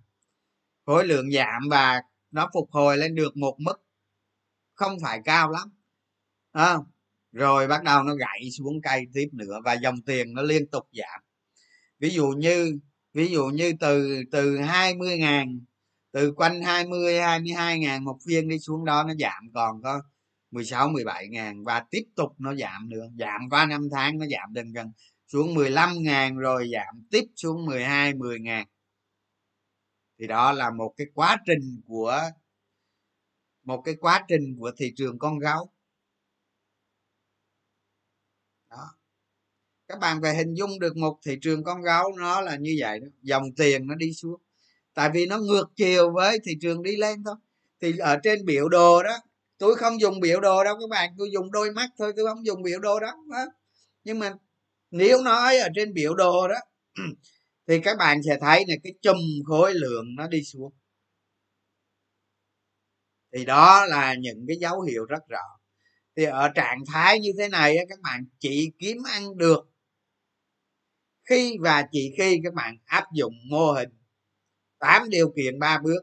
[0.87, 3.83] Khối lượng giảm và nó phục hồi lên được một mức
[4.75, 5.69] không phải cao lắm.
[6.53, 6.77] À,
[7.33, 10.89] rồi bắt đầu nó gãy xuống cây tiếp nữa và dòng tiền nó liên tục
[10.93, 11.21] giảm.
[11.99, 12.79] Ví dụ như
[13.15, 15.61] ví dụ như từ từ 20 ngàn
[16.13, 20.03] từ quanh 20 22 ngàn một phiên đi xuống đó nó giảm còn có
[20.51, 23.07] 16 17 ngàn và tiếp tục nó giảm nữa.
[23.19, 24.93] Giảm qua năm tháng nó giảm dần gần
[25.27, 28.67] xuống 15 ngàn rồi giảm tiếp xuống 12 10 ngàn.
[30.19, 32.21] Thì đó là một cái quá trình của,
[33.63, 35.71] một cái quá trình của thị trường con gấu.
[38.71, 38.97] Đó.
[39.89, 43.01] Các bạn phải hình dung được một thị trường con gấu nó là như vậy
[43.01, 44.41] đó, dòng tiền nó đi xuống.
[44.95, 47.35] Tại vì nó ngược chiều với thị trường đi lên thôi.
[47.81, 49.19] Thì ở trên biểu đồ đó,
[49.59, 52.47] tôi không dùng biểu đồ đâu các bạn, tôi dùng đôi mắt thôi, tôi không
[52.47, 53.13] dùng biểu đồ đó.
[54.05, 54.35] Nhưng mà
[54.95, 56.57] nếu nói ở trên biểu đồ đó,
[57.69, 59.17] thì các bạn sẽ thấy là cái chùm
[59.47, 60.73] khối lượng nó đi xuống.
[63.33, 65.43] Thì đó là những cái dấu hiệu rất rõ.
[66.17, 69.61] Thì ở trạng thái như thế này các bạn chỉ kiếm ăn được.
[71.29, 73.89] Khi và chỉ khi các bạn áp dụng mô hình
[74.79, 76.01] tám điều kiện ba bước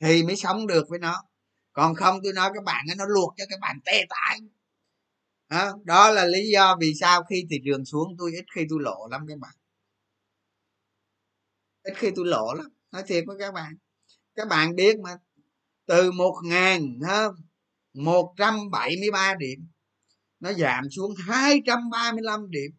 [0.00, 1.24] thì mới sống được với nó.
[1.72, 4.38] Còn không, tôi nói các bạn nó luộc cho các bạn tê tái
[5.54, 8.78] đó, đó là lý do vì sao khi thị trường xuống tôi ít khi tôi
[8.82, 9.54] lộ lắm các bạn.
[11.82, 13.76] Ít khi tôi lộ lắm nói thiệt với các bạn.
[14.34, 15.16] Các bạn biết mà
[15.86, 16.98] từ một ngàn
[17.94, 19.68] một trăm bảy mươi ba điểm
[20.40, 22.70] nó giảm xuống hai trăm ba mươi lăm điểm.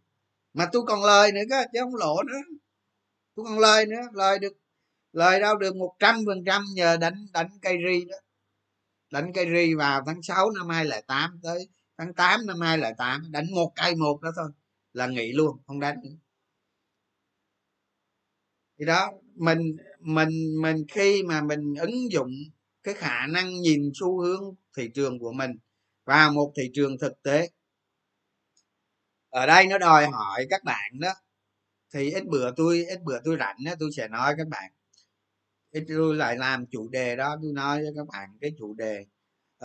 [0.54, 2.58] Mà tôi còn lời nữa cơ chứ không lộ nữa.
[3.36, 4.54] Tôi còn lời nữa lời được
[5.12, 8.18] lời đâu được một trăm phần trăm nhờ đánh đánh cây ri đó.
[9.12, 11.68] Đánh cây ri vào tháng 6 năm 2008 tới
[11.98, 14.50] tháng 8 năm 2008 đánh một cây một đó thôi
[14.94, 16.16] là nghỉ luôn không đánh nữa.
[18.80, 22.32] Thì đó mình mình mình khi mà mình ứng dụng
[22.84, 25.52] cái khả năng nhìn xu hướng thị trường của mình
[26.06, 27.50] vào một thị trường thực tế.
[29.30, 31.14] Ở đây nó đòi hỏi các bạn đó
[31.94, 34.72] thì ít bữa tôi ít bữa tôi rảnh đó, tôi sẽ nói các bạn.
[35.72, 39.06] Ít tôi lại làm chủ đề đó tôi nói với các bạn cái chủ đề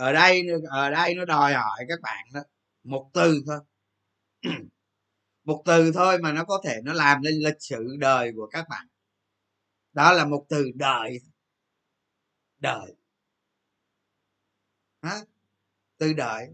[0.01, 2.41] ở đây ở đây nó đòi hỏi các bạn đó,
[2.83, 3.59] một từ thôi.
[5.45, 8.65] Một từ thôi mà nó có thể nó làm lên lịch sử đời của các
[8.69, 8.87] bạn.
[9.93, 11.19] Đó là một từ đợi
[12.59, 12.95] đợi
[15.01, 15.19] Hả?
[15.97, 16.47] từ đợi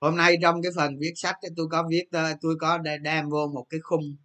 [0.00, 3.46] hôm nay trong cái phần viết sách tôi có viết ờ, tôi có đem vô
[3.54, 4.16] một cái khung,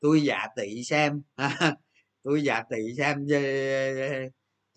[0.00, 1.22] tôi giả tị xem.
[2.22, 3.38] Tôi giả tị xem ờ,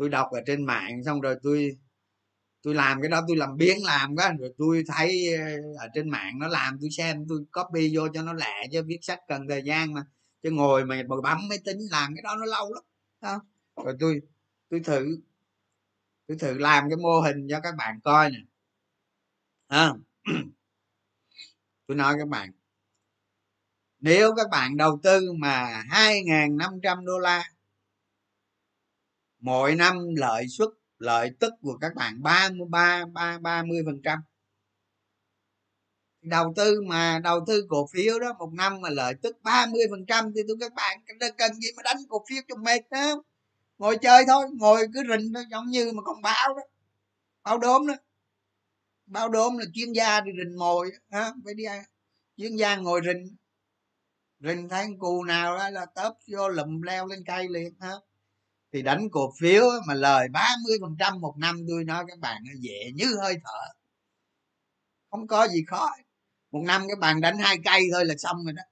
[0.01, 1.77] tôi đọc ở trên mạng xong rồi tôi
[2.63, 5.45] tôi làm cái đó, tôi làm biến làm quá rồi tôi thấy ờ,
[5.79, 8.99] ở trên mạng nó làm, tôi xem, tôi copy vô cho nó lẹ chứ viết
[9.01, 10.03] sách cần thời gian mà
[10.43, 12.83] chứ ngồi mà bấm máy tính làm cái đó nó lâu lắm
[13.21, 13.39] không?
[13.85, 14.21] rồi tôi
[14.69, 15.17] tôi thử
[16.27, 18.39] tôi thử làm cái mô hình cho các bạn coi nè
[19.67, 19.93] à.
[21.87, 22.51] tôi nói các bạn,
[23.99, 27.43] nếu các bạn đầu tư mà 2.500 đô la
[29.41, 33.05] mỗi năm lợi suất, lợi tức của các bạn 33
[33.41, 34.19] 30 phần trăm.
[36.21, 40.05] Đầu tư mà đầu tư cổ phiếu đó, một năm mà lợi tức 30 phần
[40.07, 40.99] trăm thì tôi các bạn
[41.37, 43.23] cần gì mà đánh cổ phiếu cho mệt đó.
[43.77, 46.61] Ngồi chơi thôi, ngồi cứ rình thôi, giống như mà con báo đó.
[47.43, 47.93] Báo đốm đó.
[49.05, 51.63] Báo đốm là chuyên gia đi rình mồi ha phải đi
[52.37, 53.35] chuyên gia ngồi rình.
[54.39, 57.91] Rình thấy cù nào đó là tớp vô lùm leo lên cây liền ha
[58.73, 62.43] thì đánh cổ phiếu mà lời 30 phần trăm một năm tôi nói các bạn
[62.59, 63.73] dễ như hơi thở.
[65.11, 65.89] Không có gì khó.
[66.51, 68.63] Một năm các bạn đánh hai cây thôi là xong rồi đó.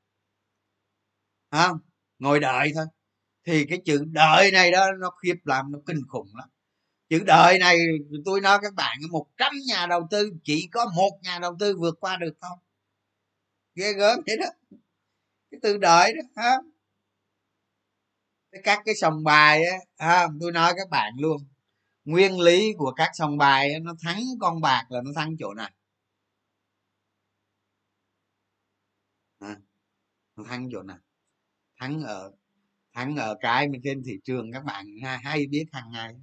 [1.51, 1.79] Không
[2.19, 2.85] ngồi đợi thôi.
[3.45, 6.49] Thì cái chữ đợi này đó, nó khiếp làm, nó kinh khủng lắm.
[7.09, 7.77] Chữ đợi này,
[8.25, 11.77] tôi nói các bạn, một trăm nhà đầu tư, chỉ có một nhà đầu tư
[11.77, 12.59] vượt qua được không
[13.75, 14.77] ghê gớm vậy đó.
[15.51, 16.57] Cái từ đợi đó ha
[18.63, 21.47] các cái sòng bài á ha, tôi nói các bạn luôn
[22.05, 25.53] nguyên lý của các sòng bài á, nó thắng con bạc là nó thắng chỗ
[25.53, 25.73] này
[29.39, 29.55] à,
[30.35, 30.97] nó thắng chỗ này
[31.79, 32.31] thắng ở
[32.93, 34.85] thắng ở cái mà trên thị trường các bạn
[35.23, 36.15] hay biết hàng ngày.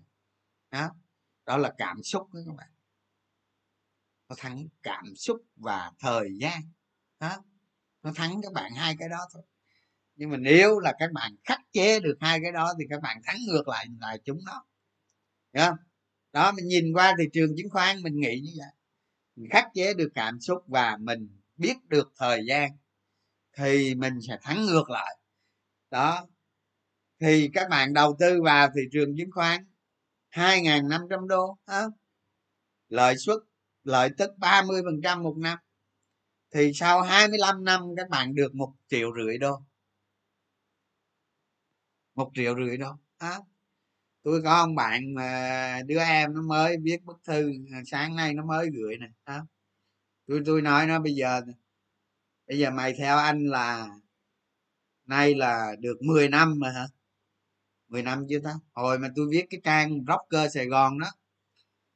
[0.70, 0.90] Đó
[1.46, 2.70] đó là cảm xúc đó các bạn.
[4.28, 6.62] Nó thắng cảm xúc và thời gian.
[7.20, 7.36] Đó
[8.02, 9.42] nó thắng các bạn hai cái đó thôi
[10.16, 13.20] nhưng mà nếu là các bạn khắc chế được hai cái đó thì các bạn
[13.24, 14.64] thắng ngược lại lại chúng nó.
[15.56, 15.76] Không?
[16.32, 18.72] Đó, mình nhìn qua thị trường chứng khoán, mình nghĩ như vậy.
[19.36, 22.70] Mình khắc chế được cảm xúc và mình biết được thời gian
[23.56, 25.18] thì mình sẽ thắng ngược lại.
[25.90, 26.26] Đó.
[27.20, 29.66] Thì các bạn đầu tư vào thị trường chứng khoán
[30.30, 31.90] 2.500 đô đó.
[32.88, 33.38] lợi suất,
[33.84, 35.58] lợi tức 30% một năm.
[36.54, 39.62] Thì sau 25 năm, các bạn được một triệu rưỡi đô
[42.16, 43.38] một triệu rưỡi đâu à,
[44.22, 48.34] tôi có ông bạn mà đứa em nó mới viết bức thư à, sáng nay
[48.34, 49.08] nó mới gửi nè.
[49.24, 49.42] À,
[50.28, 51.42] tôi tôi nói nó bây giờ
[52.48, 53.88] bây giờ mày theo anh là
[55.06, 56.86] nay là được 10 năm mà hả?
[57.88, 58.54] 10 năm chưa ta?
[58.72, 61.06] Hồi mà tôi viết cái trang rocker sài gòn đó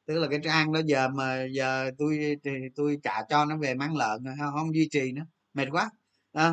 [0.06, 3.74] tức là cái trang đó giờ mà giờ tôi thì tôi trả cho nó về
[3.74, 5.22] mang lợn không, không duy trì nữa.
[5.54, 5.90] Mệt quá.
[6.32, 6.52] À,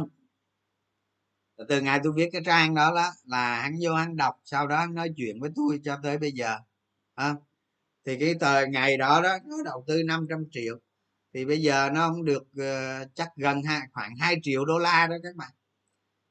[1.69, 4.77] từ ngày tôi viết cái trang đó đó là hắn vô hắn đọc sau đó
[4.77, 6.57] hắn nói chuyện với tôi cho tới bây giờ
[7.15, 7.35] à,
[8.05, 10.79] thì cái tờ ngày đó đó nó đầu tư 500 triệu
[11.33, 15.07] thì bây giờ nó không được uh, chắc gần hai, khoảng 2 triệu đô la
[15.07, 15.51] đó các bạn.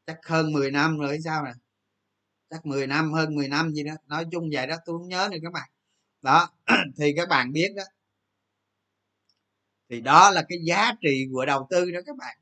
[0.06, 1.52] Chắc hơn 10 năm rồi sao nè?
[2.50, 3.92] Chắc 10 năm hơn 10 năm gì đó.
[4.06, 5.70] Nói chung vậy đó tôi không nhớ nữa các bạn.
[6.22, 6.50] Đó
[6.98, 7.82] thì các bạn biết đó.
[9.90, 12.36] Thì đó là cái giá trị của đầu tư đó các bạn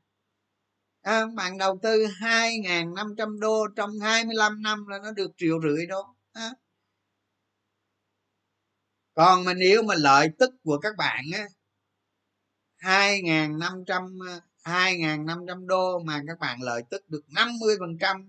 [1.05, 6.15] à, bạn đầu tư 2.500 đô trong 25 năm là nó được triệu rưỡi đô
[6.33, 6.49] à.
[9.13, 11.45] còn mà nếu mà lợi tức của các bạn á
[12.77, 14.19] 2.500
[14.63, 18.27] 2.500 đô mà các bạn lợi tức được 50 phần trăm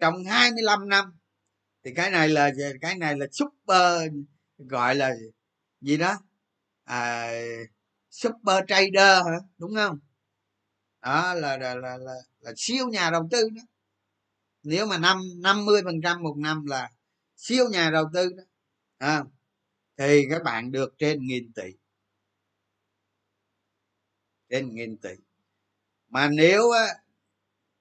[0.00, 1.18] trong 25 năm
[1.84, 4.12] thì cái này là cái này là super
[4.58, 5.14] gọi là
[5.80, 6.18] gì đó?
[6.84, 7.32] À,
[8.10, 9.38] super trader hả?
[9.58, 9.98] Đúng không?
[11.04, 13.62] Đó là là, là là là siêu nhà đầu tư đó.
[14.62, 16.90] Nếu mà năm 50 phần trăm một năm là
[17.36, 18.42] siêu nhà đầu tư đó
[18.98, 19.24] à,
[19.96, 21.72] thì các bạn được trên nghìn tỷ.
[24.48, 25.10] Trên nghìn tỷ.
[26.08, 26.62] Mà nếu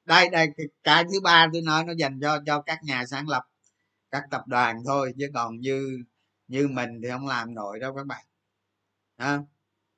[0.06, 0.48] đây đây
[0.84, 3.44] cái thứ ba tôi nói nó dành cho cho các nhà sáng lập
[4.12, 6.04] các tập đoàn thôi chứ còn như
[6.48, 8.26] như mình thì không làm nổi đâu các bạn.
[9.16, 9.40] À,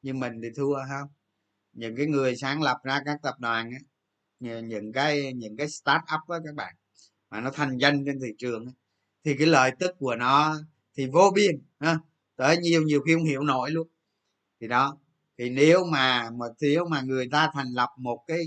[0.01, 1.09] như mình thì thua không
[1.76, 3.80] những cái người sáng lập ra các tập đoàn á
[4.39, 6.76] những cái những cái start up á các bạn,
[7.30, 8.65] mà nó thành danh trên thị trường
[9.26, 10.55] thì cái lợi tức của nó
[10.97, 11.99] thì vô biên, ha,
[12.36, 13.88] tới nhiều nhiều khi không hiểu nổi luôn.
[14.61, 14.97] Thì đó,
[15.38, 18.43] thì nếu mà mà thiếu mà người ta thành lập một cái,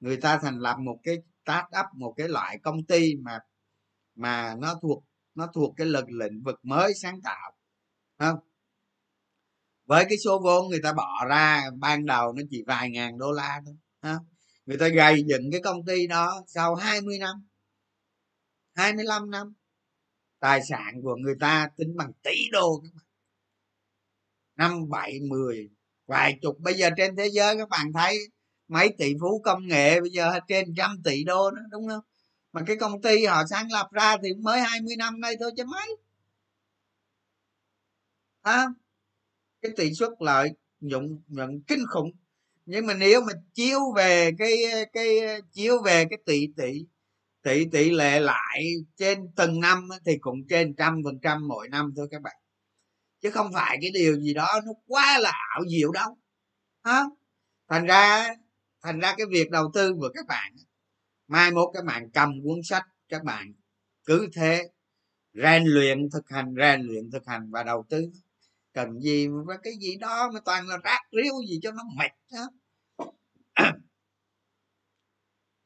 [0.00, 3.38] người ta thành lập một cái start up một cái loại công ty mà
[4.14, 5.04] mà nó thuộc
[5.34, 7.52] nó thuộc cái lực lĩnh vực mới sáng tạo
[8.18, 8.38] không
[9.86, 13.32] với cái số vốn người ta bỏ ra ban đầu nó chỉ vài ngàn đô
[13.32, 14.18] la thôi ha.
[14.66, 17.46] Người ta gầy dựng cái công ty đó sau 20 năm
[18.74, 19.54] 25 năm
[20.40, 23.04] tài sản của người ta tính bằng tỷ đô các bạn.
[24.56, 25.70] Năm bảy mười
[26.06, 28.18] vài chục bây giờ trên thế giới các bạn thấy
[28.68, 32.04] mấy tỷ phú công nghệ bây giờ trên trăm tỷ đô đó đúng không?
[32.52, 35.64] Mà cái công ty họ sáng lập ra thì mới 20 năm nay thôi chứ
[35.64, 35.96] mấy.
[38.42, 38.66] À,
[39.64, 40.50] cái tỷ suất lợi
[40.80, 42.10] nhuận nhận kinh khủng.
[42.66, 44.56] Nhưng mà nếu mà chiếu về cái
[44.92, 45.06] cái,
[45.52, 46.84] chiếu về cái tỷ tỷ
[47.42, 48.64] tỷ tỷ lệ lại
[48.96, 52.36] trên từng năm thì cũng trên trăm phần trăm mỗi năm thôi các bạn.
[53.20, 56.18] Chứ không phải cái điều gì đó nó quá là ảo diệu đâu.
[56.84, 57.04] Hả?
[57.68, 58.34] Thành ra
[58.82, 60.52] thành ra cái việc đầu tư của các bạn,
[61.28, 63.52] mai mốt các bạn cầm cuốn sách, các bạn
[64.04, 64.68] cứ thế
[65.34, 68.10] rèn luyện thực hành, rèn luyện thực hành và đầu tư
[68.74, 72.10] cần gì mà cái gì đó mà toàn là rác riêu gì cho nó mệt
[72.32, 72.50] đó.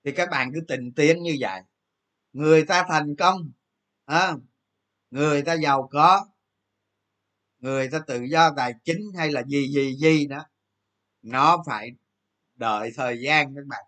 [0.04, 1.60] thì các bạn cứ tình tiến như vậy.
[2.32, 3.52] Người ta thành công
[4.04, 4.32] à,
[5.10, 6.26] người ta giàu có
[7.58, 10.44] người ta tự do tài chính hay là gì gì gì đó
[11.22, 11.90] nó phải
[12.54, 13.84] đợi thời gian các bạn.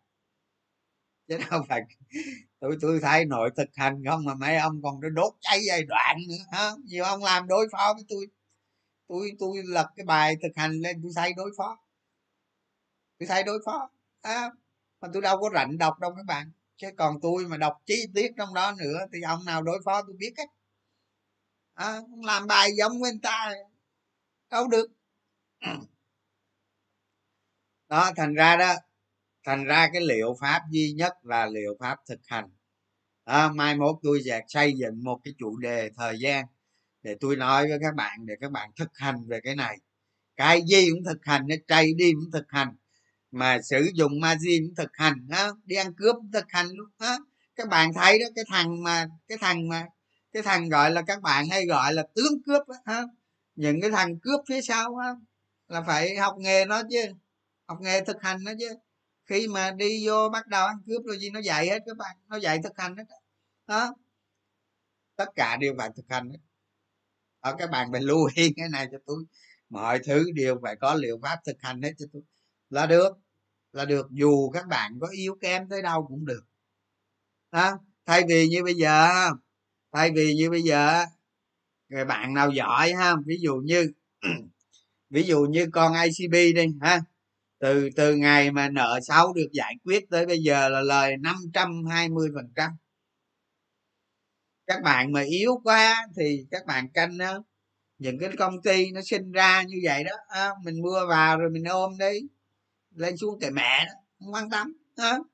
[1.29, 1.83] Chứ đâu phải
[2.61, 6.17] tôi tôi thấy nội thực hành không mà mấy ông còn đốt cháy giai đoạn
[6.29, 6.71] nữa hả?
[6.85, 8.27] Nhiều ông làm đối phó với tôi
[9.11, 11.79] tôi tôi lật cái bài thực hành lên tôi say đối phó.
[13.19, 13.91] Tôi say đối phó.
[14.21, 14.51] À,
[15.01, 16.53] mà tôi đâu có rảnh đọc đâu các bạn.
[16.77, 20.03] Chứ còn tôi mà đọc chi tiết trong đó nữa thì ông nào đối phó
[20.03, 20.45] tôi biết hết.
[21.75, 23.53] À, làm bài giống với người ta.
[24.51, 24.87] Đâu được.
[27.89, 28.75] Đó thành ra đó
[29.45, 32.51] thành ra cái liệu pháp duy nhất là liệu pháp thực hành.
[33.25, 36.47] À, mai mốt tôi sẽ xây dựng một cái chủ đề thời gian
[37.03, 39.79] để tôi nói với các bạn để các bạn thực hành về cái này.
[40.37, 41.57] Cái gì cũng thực hành nó
[41.97, 42.77] đi cũng thực hành.
[43.31, 46.89] Mà sử dụng margin cũng thực hành đó đi ăn cướp cũng thực hành luôn
[47.01, 47.19] đó
[47.61, 49.87] các bạn thấy đó cái thằng mà cái thằng mà
[50.33, 53.03] cái thằng gọi là các bạn hay gọi là tướng cướp đó,
[53.55, 55.15] những cái thằng cướp phía sau ha
[55.69, 57.03] là phải học nghề nó chứ
[57.67, 58.69] học nghề thực hành nó chứ.
[59.27, 62.17] Khi mà đi vô bắt đầu ăn cướp rồi gì nó dạy hết các bạn
[62.29, 63.05] nó dạy thực hành hết
[63.67, 63.95] đó.
[65.17, 66.39] Tất cả đều phải thực hành hết
[67.41, 69.25] ở các bạn phải lưu ý cái này cho tôi.
[69.69, 72.23] Mọi thứ đều phải có liệu pháp thực hành hết cho tôi.
[72.71, 73.19] Là được
[73.73, 74.09] là được.
[74.11, 76.43] Dù các bạn có yếu kém tới đâu cũng được.
[77.53, 79.09] Đó thay vì như bây giờ,
[79.93, 81.05] thay vì như bây giờ,
[81.89, 83.93] người bạn nào giỏi ha, ví dụ như,
[85.11, 87.01] ví dụ như con ICB đi, ha.
[87.59, 92.29] Từ từ ngày mà nợ xấu được giải quyết tới bây giờ là lời 520
[92.35, 92.71] phần trăm
[94.71, 97.45] các bạn mà yếu quá thì các bạn canh đó,
[97.99, 101.51] những cái công ty nó sinh ra như vậy đó à, mình mua vào rồi
[101.51, 102.21] mình ôm đi
[102.95, 105.25] lên xuống kệ mẹ đó không quan tâm đó.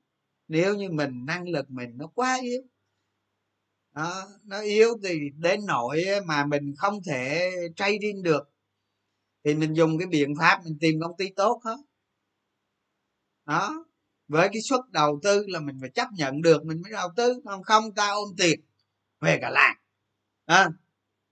[0.48, 2.62] nếu như mình năng lực mình nó quá yếu
[3.94, 8.50] đó, nó yếu thì đến nỗi mà mình không thể trading được
[9.44, 11.76] thì mình dùng cái biện pháp mình tìm công ty tốt hết
[13.46, 13.84] đó
[14.28, 17.40] với cái suất đầu tư là mình phải chấp nhận được mình mới đầu tư
[17.44, 18.60] còn không ta ôm tiền
[19.20, 19.76] về cả làng.
[20.46, 20.68] À,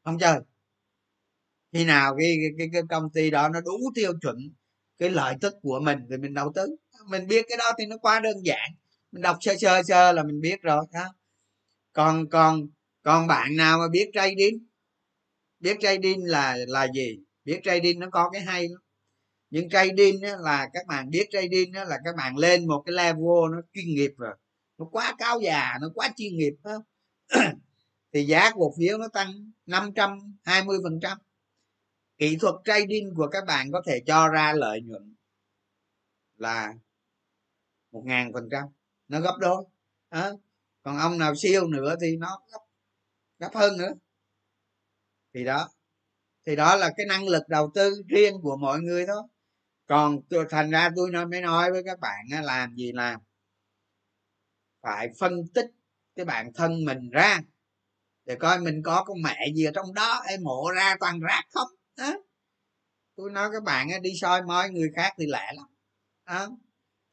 [0.04, 0.40] không chơi.
[1.72, 4.36] Khi nào cái, cái cái công ty đó nó đủ tiêu chuẩn
[4.98, 6.62] cái lợi tức của mình thì mình đầu tư.
[7.10, 8.70] Mình biết cái đó thì nó quá đơn giản.
[9.12, 11.14] Mình đọc sơ sơ sơ là mình biết rồi đó
[11.92, 12.60] còn còn
[13.02, 14.66] còn bạn nào mà biết trading?
[15.60, 17.18] Biết trading là là gì?
[17.44, 18.82] Biết trading nó có cái hay lắm.
[19.50, 22.92] Nhưng trading á, là các bạn biết trading á, là các bạn lên một cái
[22.94, 24.34] level nó chuyên nghiệp rồi.
[24.78, 26.82] Nó quá cao già nó quá chuyên nghiệp không?
[28.14, 31.18] Thì giá cổ phiếu nó tăng 520 phần trăm.
[32.18, 35.14] Kỹ thuật trading của các bạn có thể cho ra lợi nhuận
[36.36, 36.74] là
[37.92, 38.64] một ngàn phần trăm.
[39.08, 39.64] Nó gấp đôi.
[40.08, 40.30] À,
[40.82, 42.58] còn ông nào siêu nữa thì nó gấp
[43.38, 43.92] gấp hơn nữa.
[45.34, 45.68] Thì đó.
[46.46, 49.22] Thì đó là cái năng lực đầu tư riêng của mọi người thôi.
[49.86, 53.20] Còn tôi thành ra tôi nói mới nói với các bạn làm gì làm?
[54.82, 55.66] Phải phân tích
[56.16, 57.40] cái bản thân mình ra
[58.24, 61.42] để coi mình có con mẹ gì ở trong đó, em mộ ra toàn rác
[61.50, 62.12] không đó.
[63.16, 65.66] tôi nói các bạn đi soi mói người khác thì lạ lắm
[66.26, 66.48] đó.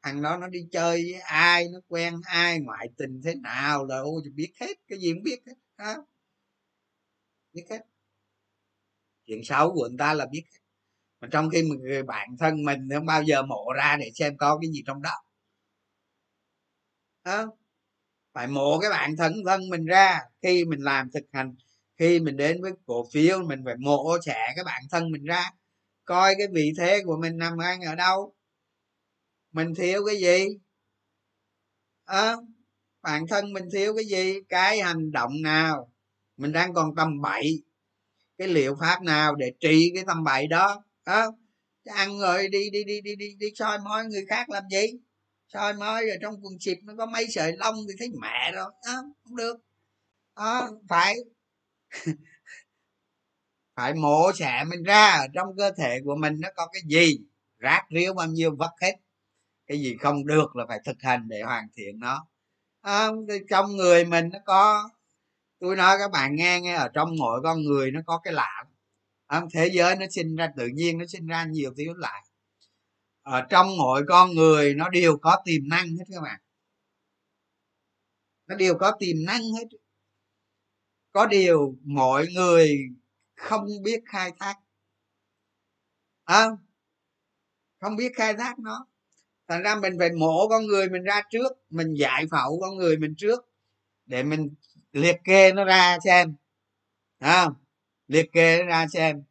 [0.01, 3.97] thằng đó nó đi chơi với ai, nó quen ai, ngoại tình thế nào là,
[3.99, 6.05] ôi biết hết, cái gì cũng biết hết đó.
[7.53, 7.82] biết hết
[9.26, 10.59] chuyện xấu của người ta là biết hết
[11.22, 14.38] mà trong khi mà người bạn thân mình không bao giờ mộ ra để xem
[14.38, 15.12] có cái gì trong đó
[17.24, 17.47] đó
[18.34, 21.55] phải mộ cái bạn thân thân mình ra khi mình làm thực hành.
[21.97, 25.51] Khi mình đến với cổ phiếu mình phải mộ trẻ cái bạn thân mình ra.
[26.05, 28.34] Coi cái vị thế của mình nằm ăn ở đâu.
[29.51, 30.47] Mình thiếu cái gì?
[32.05, 32.36] À,
[33.01, 34.39] bản thân mình thiếu cái gì?
[34.49, 35.91] Cái hành động nào?
[36.38, 37.63] Mình đang còn tầm bậy.
[38.38, 40.84] Cái liệu pháp nào để trị cái tầm bậy đó?
[41.03, 41.25] À,
[41.86, 44.88] ăn rồi đi đi đi đi đi đi soi mói người khác làm gì?
[45.54, 48.72] Soi ơi rồi trong quần xịp nó có mấy sợi lông thì thấy mẹ rồi
[48.86, 49.58] đó không được.
[50.36, 51.16] Đó phải.
[53.76, 55.28] Phải mổ xẻ mình ra.
[55.34, 57.18] Trong cơ thể của mình nó có cái gì?
[57.60, 58.93] Rác riếu bao nhiêu vất hết.
[59.68, 62.28] Cái gì không được là phải thực hành để hoàn thiện nó.
[62.82, 63.08] À,
[63.49, 64.89] trong người mình nó có
[65.60, 68.64] tôi nói các bạn nghe nghe ở trong mỗi con người nó có cái lạ.
[69.28, 72.24] À, thế giới nó sinh ra tự nhiên nó sinh ra nhiều thứ lại
[73.22, 76.41] ở trong mỗi con người nó đều có tiềm năng hết các bạn.
[78.47, 79.67] Nó đều có tiềm năng hết.
[81.11, 82.80] Có điều mọi người
[83.36, 84.55] không biết khai thác.
[86.24, 86.49] À,
[87.80, 88.88] không biết khai thác nó.
[89.47, 92.97] Thành ra mình phải mổ con người mình ra trước mình giải phẫu con người
[92.97, 93.45] mình trước
[94.05, 94.49] để mình
[94.91, 96.36] liệt kê nó ra xem.
[97.19, 97.47] À,
[98.07, 99.24] liệt kê nó ra xem.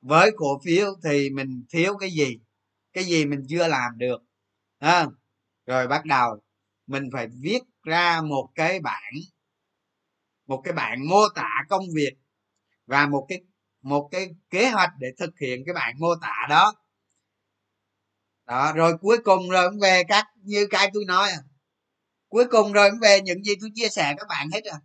[0.00, 2.38] Với cổ phiếu thì mình thiếu cái gì?
[2.94, 4.22] Cái gì mình chưa làm được
[4.78, 5.06] à,
[5.66, 6.40] rồi bắt đầu
[6.86, 9.12] mình phải viết ra một cái bản
[10.46, 12.12] một cái bản mô tả công việc
[12.86, 13.40] và một cái
[13.82, 16.74] một cái kế hoạch để thực hiện cái bản mô tả đó.
[18.46, 21.38] Đó rồi cuối cùng rồi cũng về các như cái tôi nói à.
[22.28, 24.80] Cuối cùng rồi cũng về những gì tôi chia sẻ các bạn hết à,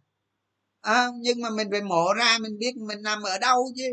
[0.82, 3.84] à nhưng mà mình phải mổ ra mình biết mình nằm ở đâu chứ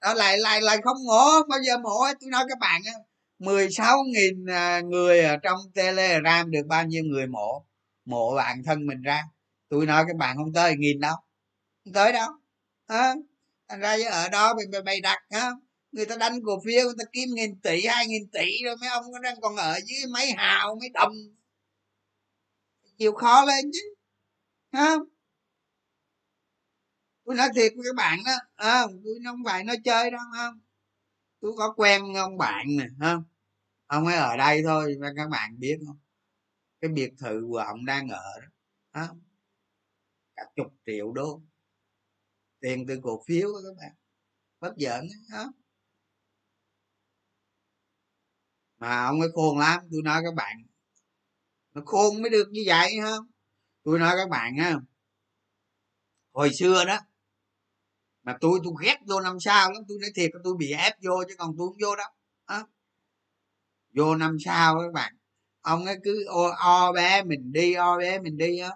[0.00, 2.92] đó lại lại lại không mổ bao giờ mổ tôi nói các bạn á
[3.38, 7.64] 16.000 à, người ở trong telegram được bao nhiêu người mổ
[8.04, 9.22] mổ bạn thân mình ra.
[9.68, 11.16] Tôi nói các bạn không tới nghìn đâu
[11.84, 12.28] không tới đâu.
[12.86, 13.14] À,
[13.68, 15.50] thành ra ở đó mình bày đặt ha
[15.92, 18.88] người ta đánh cổ phiếu người ta kiếm nghìn tỷ hai nghìn tỷ rồi mấy
[18.90, 21.12] ông đang còn ở dưới mấy hào mấy đồng.
[22.98, 23.94] Chịu khó lên chứ
[24.72, 25.02] không
[27.24, 30.60] tôi nói thiệt với các bạn đó à, tôi không phải nói chơi đâu không
[31.40, 33.24] tôi có quen ông bạn nè không?
[33.86, 35.98] Ông ấy ở đây thôi và các bạn biết không?
[36.80, 38.48] Cái biệt thự của ông đang ở đó
[39.06, 39.20] không
[40.36, 41.42] cả chục triệu đô.
[42.60, 43.96] Tiền từ cổ phiếu đó các bạn.
[44.60, 45.52] Bất giỡn đó
[48.78, 50.56] mà ông ấy khôn lắm tôi nói các bạn.
[51.74, 53.26] Nó khôn mới được như vậy không?
[53.82, 54.74] Tôi nói các bạn ha.
[56.32, 56.98] Hồi xưa đó
[58.30, 59.82] mà tôi tôi ghét vô năm sao lắm.
[59.88, 62.08] Tôi nói thiệt tôi bị ép vô chứ còn tôi không vô đâu.
[62.44, 62.64] À.
[63.94, 65.16] vô năm sao các bạn.
[65.62, 68.70] Ông ấy cứ o, o bé mình đi o bé mình đi á.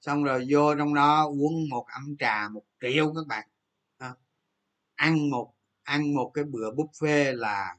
[0.00, 3.48] Xong rồi vô trong đó uống một ấm trà một triệu các bạn.
[3.98, 4.14] À.
[4.94, 7.76] ăn một ăn một cái bữa buffet là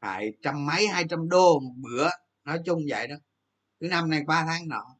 [0.00, 2.08] phải trăm mấy hai trăm đô một bữa.
[2.44, 3.16] Nói chung vậy đó.
[3.80, 4.96] Thứ năm này qua tháng nọ.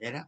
[0.00, 0.20] Vậy đó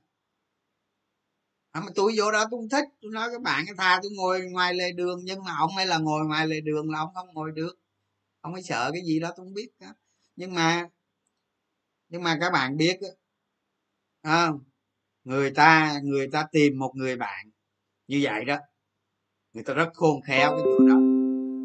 [1.73, 2.85] à, mà tôi vô đó tôi không thích.
[3.03, 5.21] Tôi nói các bạn cái tha tôi ngồi ngoài lề đường.
[5.25, 7.79] Nhưng mà ông ấy là ngồi ngoài lề đường là ông không ngồi được.
[8.41, 9.89] Ông ấy sợ cái gì đó tôi không biết đó.
[10.37, 10.89] nhưng mà
[12.09, 13.01] nhưng mà các bạn biết
[14.23, 14.49] à,
[15.25, 17.51] người ta người ta tìm một người bạn
[18.09, 18.59] như vậy đó
[19.53, 20.95] người ta rất khôn khéo cái chỗ đó.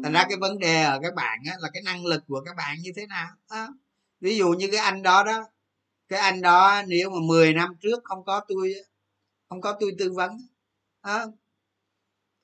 [0.04, 2.56] Thành ra cái vấn đề ở các bạn á, là cái năng lực của các
[2.56, 3.68] bạn như thế nào à,
[4.20, 5.44] ví dụ như cái anh đó đó
[6.08, 8.74] cái anh đó nếu mà 10 năm trước không có tôi
[9.48, 10.30] không có tôi tư vấn.
[11.00, 11.26] À,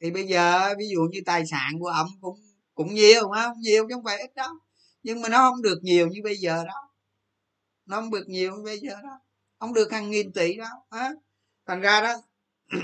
[0.00, 2.40] thì bây giờ ví dụ như tài sản của ông cũng
[2.74, 4.54] cũng nhiều mà không nhiều chứ không phải ít đâu.
[5.02, 6.90] Nhưng mà nó không được nhiều như bây giờ đó.
[7.86, 9.20] Nó không được nhiều như bây giờ đó.
[9.58, 11.10] Không được hàng nghìn tỷ đó à,
[11.66, 12.14] thành ra đó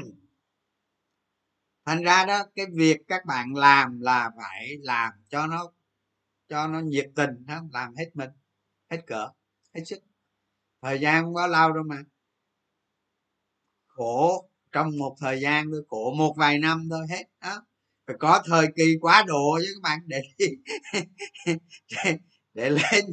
[1.85, 5.73] thành ra đó cái việc các bạn làm là phải làm cho nó
[6.49, 8.31] cho nó nhiệt tình đó làm hết mình
[8.91, 9.29] hết cỡ
[9.75, 9.99] hết sức.
[10.83, 12.05] Thời gian không quá lâu đâu mà
[13.99, 17.63] khổ trong một thời gian thôi khổ một vài năm thôi hết đó
[18.07, 20.23] phải có thời kỳ quá độ với các bạn để
[22.05, 22.19] để,
[22.55, 23.05] để lên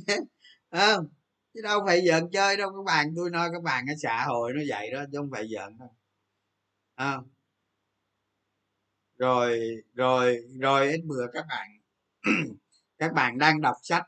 [0.71, 1.07] không
[1.53, 4.53] chứ đâu phải giận chơi đâu các bạn tôi nói các bạn cái xã hội
[4.53, 5.89] nó vậy đó chứ không phải giận đâu
[6.95, 7.17] à.
[9.17, 9.59] rồi
[9.93, 11.69] rồi rồi ít bữa các bạn
[12.97, 14.03] các bạn đang đọc sách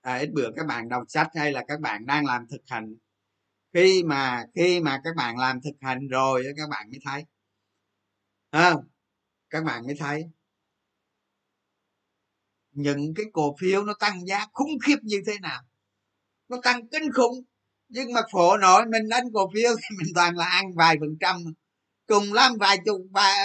[0.00, 2.96] à, ít bữa các bạn đọc sách hay là các bạn đang làm thực hành
[3.78, 7.24] khi mà khi mà các bạn làm thực hành rồi các bạn mới thấy.
[8.50, 8.74] À,
[9.50, 10.24] các bạn mới thấy.
[12.72, 15.62] Những cái cổ phiếu nó tăng giá khủng khiếp như thế nào?
[16.48, 17.44] Nó tăng kinh khủng.
[17.88, 21.16] Nhưng mà khổ nổi mình đánh cổ phiếu thì mình toàn là ăn vài phần
[21.20, 21.36] trăm.
[22.06, 23.36] Cùng lắm vài chục vài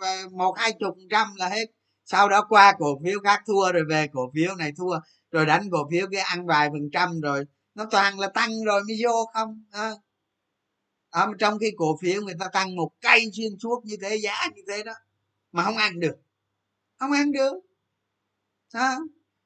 [0.00, 1.66] ờ, một hai chục trăm là hết.
[2.04, 5.00] Sau đó qua cổ phiếu khác thua rồi về cổ phiếu này thua.
[5.30, 7.44] Rồi đánh cổ phiếu kia ăn vài phần trăm rồi
[7.76, 9.64] nó toàn là tăng rồi mới vô không?
[9.72, 9.90] À.
[11.10, 14.46] À, trong khi cổ phiếu người ta tăng một cây xuyên suốt như thế giá
[14.54, 14.92] như thế đó
[15.52, 16.16] mà không ăn được.
[16.98, 17.52] Không ăn được.
[18.72, 18.96] À,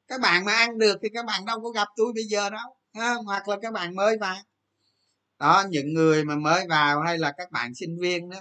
[0.08, 2.76] các bạn mà ăn được thì các bạn đâu có gặp tôi bây giờ đâu.
[2.92, 4.36] À, hoặc là các bạn mới vào.
[5.38, 8.40] Đó những người mà mới vào hay là các bạn sinh viên đó.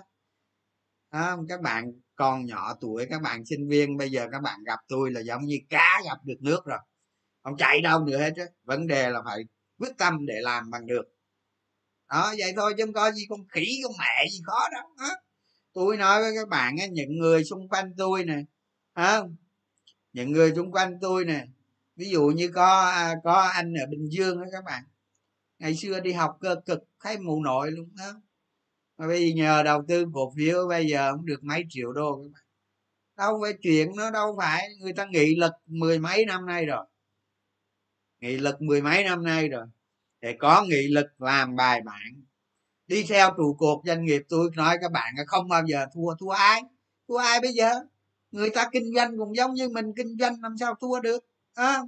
[1.10, 4.80] À, các bạn còn nhỏ tuổi các bạn sinh viên bây giờ các bạn gặp
[4.88, 6.80] tôi là giống như cá gặp được nước rồi.
[7.44, 8.46] Không chạy đâu nữa hết á.
[8.64, 9.44] Vấn đề là phải
[9.80, 11.04] quyết tâm để làm bằng được.
[12.10, 15.16] Đó, vậy thôi, chứ không có gì con khỉ, con mẹ gì khó đâu đó.
[15.74, 18.38] tôi nói với các bạn á, những người xung quanh tôi nè
[18.96, 19.36] không
[20.14, 21.46] những người xung quanh tôi nè,
[21.96, 24.84] ví dụ như có à, có anh ở bình dương đó các bạn.
[25.60, 28.22] Ngày xưa đi học cơ cực, thấy mù nội luôn đó
[28.98, 32.22] mà bây giờ nhờ đầu tư cổ phiếu, bây giờ cũng được mấy triệu đô
[32.24, 32.44] các bạn.
[33.18, 34.68] Đâu phải chuyện nó đâu phải.
[34.80, 36.86] Người ta nghị lực mười mấy năm nay rồi
[38.22, 39.66] nghị lực mười mấy năm nay rồi
[40.22, 42.24] để có nghị lực làm bài bản.
[42.88, 46.30] Đi theo trụ cột doanh nghiệp tôi nói các bạn không bao giờ thua thua
[46.30, 46.62] ai?
[47.08, 47.72] Thua ai bây giờ?
[48.32, 51.26] Người ta kinh doanh cũng giống như mình kinh doanh làm sao thua được?
[51.54, 51.80] À,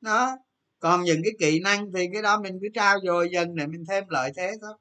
[0.00, 0.38] đó.
[0.78, 3.84] Còn những cái kỹ năng thì cái đó mình cứ trao dồi dần để mình
[3.88, 4.74] thêm lợi thế thôi.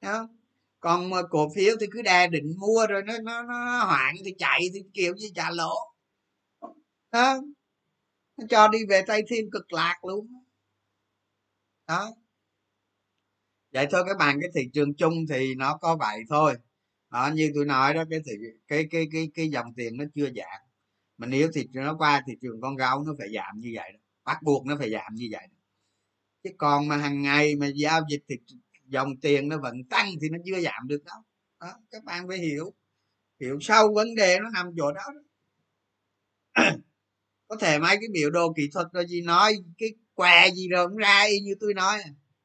[0.00, 0.28] Đó.
[0.80, 4.34] còn mà cổ phiếu thì cứ đè định mua rồi nó nó, nó hoạn thì
[4.38, 5.74] chạy thì kiểu gì trả lỗ.
[7.12, 7.40] Đó
[8.36, 10.26] nó cho đi về Tây thiên cực lạc luôn
[11.86, 12.14] đó
[13.72, 16.54] vậy thôi các bạn cái thị trường chung thì nó có vậy thôi
[17.10, 18.32] đó như tôi nói đó cái thị
[18.68, 20.60] cái cái cái cái dòng tiền nó chưa giảm
[21.18, 23.92] mà nếu thị trường nó qua thị trường con gấu nó phải giảm như vậy
[23.92, 23.98] đó.
[24.24, 25.56] bắt buộc nó phải giảm như vậy đó.
[26.44, 28.36] chứ còn mà hàng ngày mà giao dịch thì
[28.84, 31.22] dòng tiền nó vẫn tăng thì nó chưa giảm được đâu
[31.60, 32.74] đó, các bạn phải hiểu
[33.40, 35.20] hiểu sâu vấn đề nó nằm chỗ đó, đó
[37.48, 40.88] có thể mấy cái biểu đồ kỹ thuật rồi gì nói, cái què gì rồi
[40.88, 41.98] cũng ra y như tôi nói.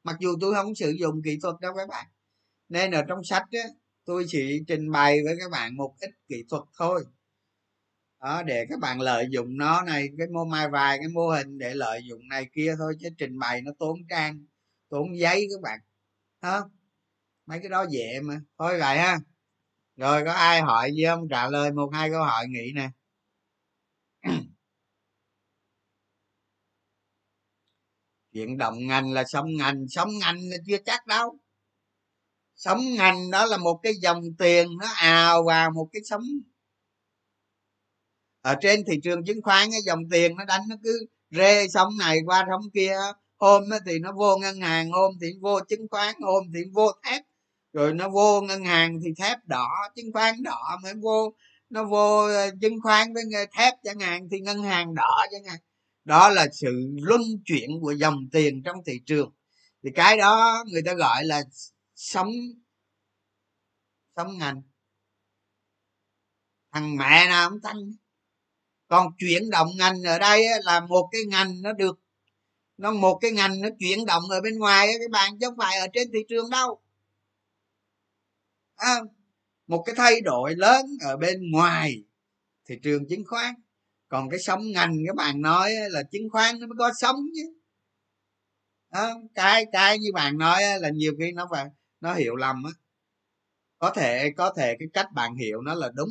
[0.04, 2.06] Mặc dù tôi không sử dụng kỹ thuật đâu các bạn.
[2.70, 3.70] Nên ở trong sách á,
[4.06, 7.06] tôi chỉ trình bày với các bạn một ít kỹ thuật thôi.
[8.22, 11.58] Đó, để các bạn lợi dụng nó này, cái mô mai vài, cái mô hình
[11.58, 14.46] để lợi dụng này kia thôi, chứ trình bày nó tốn trang,
[14.90, 15.80] tốn giấy các bạn.
[16.42, 16.70] Đó
[17.46, 18.42] mấy cái đó dễ mà.
[18.60, 19.20] Thôi vậy ha.
[19.98, 21.30] Rồi có ai hỏi gì không?
[21.30, 22.90] Trả lời một, hai câu hỏi nghĩ nè.
[28.34, 31.38] Chuyện đồng ngành là sống ngành sống ngành là chưa chắc đâu.
[32.56, 36.24] Sống ngành đó là một cái dòng tiền, nó ào vào một cái sống
[38.42, 41.98] ở trên thị trường chứng khoán, cái dòng tiền nó đánh, nó cứ rê sống
[42.00, 42.96] này qua sống kia.
[43.38, 47.22] Hôm thì nó vô ngân hàng, hôm thì vô chứng khoán, hôm thì vô thép.
[47.74, 51.34] Rồi nó vô ngân hàng thì thép đỏ, chứng khoán đỏ mới vô.
[51.70, 53.24] Nó vô ờ, chứng khoán với
[53.58, 55.60] thép chẳng hạn thì ngân hàng đỏ chẳng hạn
[56.06, 56.70] đó là sự
[57.02, 59.34] luân chuyển của dòng tiền trong thị trường.
[59.84, 61.44] Thì cái đó người ta gọi là
[61.96, 62.32] sống
[64.16, 64.62] sống ngành.
[66.72, 67.78] Thằng mẹ nào cũng tăng.
[68.88, 72.00] Còn chuyển động ngành ở đây là một cái ngành nó được
[72.78, 75.78] nó một cái ngành nó chuyển động ở bên ngoài các bạn chứ không phải
[75.80, 76.82] ở trên thị trường đâu.
[78.76, 79.00] À,
[79.68, 82.04] một cái thay đổi lớn ở bên ngoài
[82.66, 83.54] thị trường chứng khoán
[84.12, 87.54] còn cái sóng ngành các bạn nói là chứng khoán nó mới có sóng chứ.
[88.92, 91.66] Đó, cái cái như bạn nói là nhiều khi nó phải
[92.02, 92.72] nó hiểu lầm á.
[93.80, 96.10] Có thể có thể cái cách bạn hiểu nó là đúng.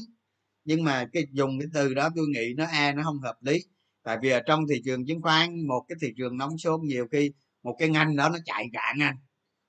[0.65, 3.65] Nhưng mà cái dùng cái từ đó tôi nghĩ nó e nó không hợp lý.
[4.03, 7.07] Tại vì ở trong thị trường chứng khoán một cái thị trường nóng sốt nhiều
[7.13, 7.33] khi
[7.63, 9.17] một cái ngành đó nó chạy cả ngành.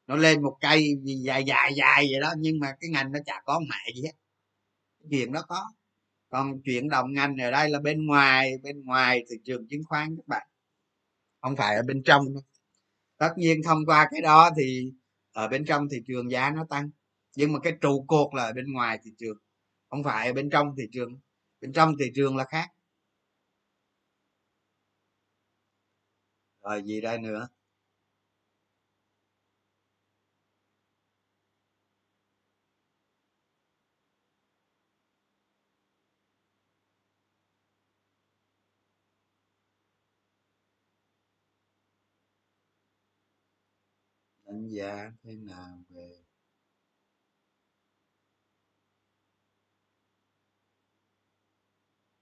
[0.08, 3.42] Nó lên một cây dài dài dài vậy đó nhưng mà cái ngành nó chả
[3.46, 4.14] có mẹ gì hết.
[5.10, 5.72] Chuyện đó có
[6.32, 10.16] còn chuyện đồng ngành ở đây là bên ngoài bên ngoài thị trường chứng khoán
[10.18, 10.48] các bạn.
[11.42, 12.26] Không phải ở bên trong
[13.18, 14.94] tất nhiên thông qua cái đó thì
[15.34, 16.90] ở bên trong thị trường giá nó tăng,
[17.36, 19.38] nhưng mà cái trụ cột là ở bên ngoài thị trường,
[19.90, 21.20] không phải ở bên trong thị trường.
[21.62, 22.70] Bên trong thị trường là khác.
[26.62, 27.48] Rồi gì đây nữa?
[44.52, 46.24] Đánh giá thế nào về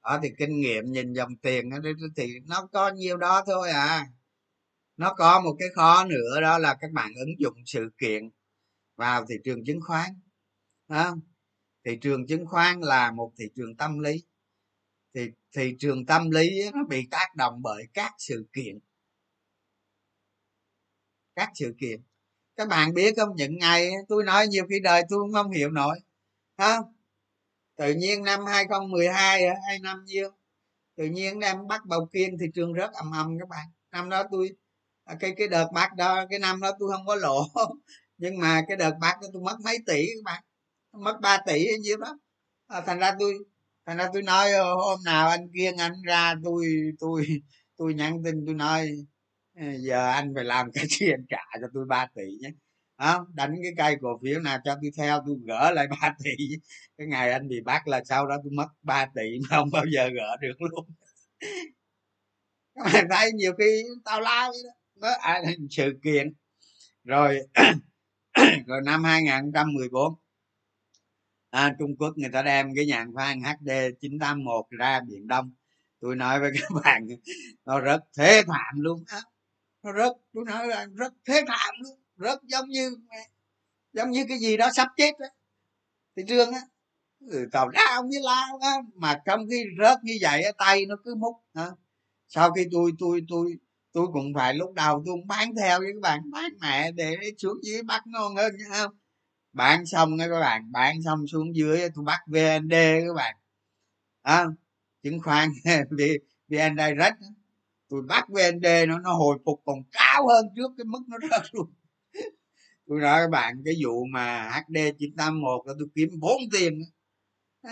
[0.04, 1.70] đó, thì kinh nghiệm nhìn dòng tiền
[2.16, 4.08] thì nó có nhiều đó thôi à.
[4.98, 8.30] Nó có một cái khó nữa đó là các bạn ứng dụng sự kiện
[8.96, 10.10] vào thị trường chứng khoán
[10.88, 11.16] đó.
[11.86, 14.24] thị trường chứng khoán là một thị trường tâm lý.
[15.14, 15.22] Thì
[15.56, 18.80] thị trường tâm lý nó bị tác động bởi các sự kiện.
[21.36, 22.02] Các sự kiện
[22.60, 25.70] các bạn biết không những ngày tôi nói nhiều khi đời tôi cũng không hiểu
[25.70, 25.99] nổi.
[26.57, 26.93] Không
[27.78, 30.30] tự nhiên năm 2012 hay năm nhiêu
[30.97, 33.68] tự nhiên em bắt bầu kiên thị trường rất ầm ầm các bạn.
[33.91, 34.49] Năm đó tôi
[35.05, 37.43] à, cái cái đợt bắt đó cái năm đó tôi không có lỗ.
[38.18, 40.43] Nhưng mà cái đợt bắt đó tôi mất mấy tỷ các bạn.
[40.93, 42.20] Mất 3 tỷ hay nhiêu đó.
[42.68, 43.34] À, thành ra tôi
[43.86, 46.66] thành ra tôi nói hôm nào anh kiên anh ra tôi
[46.99, 47.28] tôi
[47.78, 48.89] tôi nhắn tin tôi nói
[49.80, 52.49] giờ anh phải làm cái gì anh trả cho tôi 3 tỷ nhé.
[52.97, 56.32] Đó đánh cái cây cổ phiếu nào cho tôi theo tôi gỡ lại 3 tỷ
[56.97, 59.86] cái ngày anh bị bắt là sau đó tôi mất 3 tỷ mà không bao
[59.93, 60.86] giờ gỡ được luôn.
[62.76, 64.49] Các bạn thấy nhiều khi tao la
[64.95, 65.10] đó.
[65.22, 66.34] À, sự kiện.
[67.03, 67.39] Rồi
[68.68, 70.16] rồi năm 2014
[71.49, 75.51] à, Trung Quốc người ta đem cái nhãn phan HD 981 ra biển Đông.
[75.99, 77.07] Tôi nói với các bạn
[77.66, 79.20] nó rất thế thảm luôn á
[79.84, 82.98] nó rất tôi nói là rất thế thảm luôn rất giống như
[83.94, 85.28] giống như cái gì đó sắp chết đó
[86.16, 86.62] thị trường á
[87.28, 90.95] ừ, tàu đau như lao á mà trong khi rớt như vậy á, tay nó
[91.06, 91.68] cứ múc hả?
[92.28, 93.53] Sau khi tôi tôi tôi
[93.94, 97.16] tôi cũng phải lúc đầu tôi cũng bán theo với các bạn bán mẹ để
[97.38, 98.91] xuống dưới bắt ngon hơn nhá không
[99.53, 102.74] bán xong nha các bạn bán xong xuống dưới tôi bắt vnd
[103.08, 103.36] các bạn.
[104.22, 104.45] À,
[105.03, 105.49] chứng khoán
[106.49, 107.18] vn direct
[107.90, 111.41] tôi bắt vnd nó nó hồi phục còn cao hơn trước cái mức nó rớt
[111.52, 111.74] luôn.
[112.88, 116.82] Tôi nói các bạn, cái vụ mà hd 981 là tôi kiếm bốn tiền.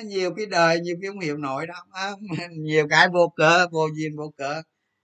[0.06, 2.18] Nhiều cái đời, nhiều cái không hiểu nổi đâu.
[2.52, 4.62] Nhiều cái vô cớ, vô duyên, vô cớ.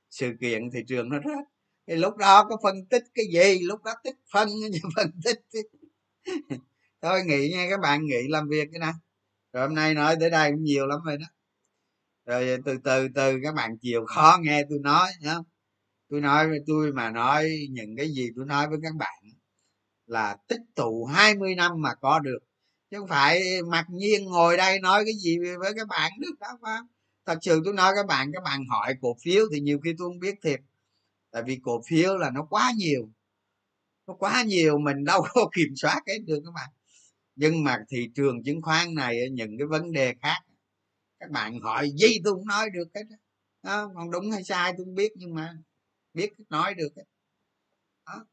[0.09, 1.47] Sự kiện thị trường nó rớt.
[1.87, 3.59] Thì lúc đó có phân tích cái gì?
[3.63, 5.41] Lúc đó tích phân như phân tích
[7.01, 8.93] thôi nghỉ nha các bạn nghỉ làm việc cái này
[9.53, 11.25] rồi hôm nay nói tới đây cũng nhiều lắm rồi đó
[12.25, 15.35] rồi từ từ từ các bạn chịu khó nghe tôi nói nhá.
[16.09, 19.23] Tôi nói với tôi mà nói những cái gì tôi nói với các bạn
[20.05, 22.39] là tích tụ 20 năm mà có được.
[22.91, 23.41] Chứ không phải
[23.71, 26.79] mặc nhiên ngồi đây nói cái gì với các bạn được đó phải
[27.25, 30.09] thật sự tôi nói các bạn các bạn hỏi cổ phiếu thì nhiều khi tôi
[30.09, 30.59] không biết thiệt.
[31.31, 33.09] Tại vì cổ phiếu là nó quá nhiều.
[34.07, 36.69] Nó quá nhiều mình đâu có kiểm soát hết được các bạn.
[37.35, 40.39] Nhưng mà thị trường chứng khoán này, những cái vấn đề khác
[41.23, 43.03] các bạn hỏi gì tôi cũng nói được hết
[43.63, 43.91] đó.
[43.95, 45.53] còn đúng hay sai tôi không biết nhưng mà
[46.13, 47.03] biết nói được hết
[48.05, 48.25] đó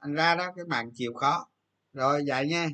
[0.00, 1.48] thành ra đó các bạn chịu khó.
[1.92, 2.68] Rồi vậy nha.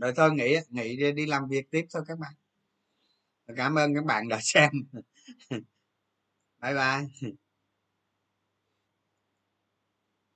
[0.00, 2.32] Rồi thôi nghỉ nghỉ đi, đi làm việc tiếp thôi các bạn.
[3.56, 4.70] Cảm ơn các bạn đã xem.
[6.62, 7.38] Bye bye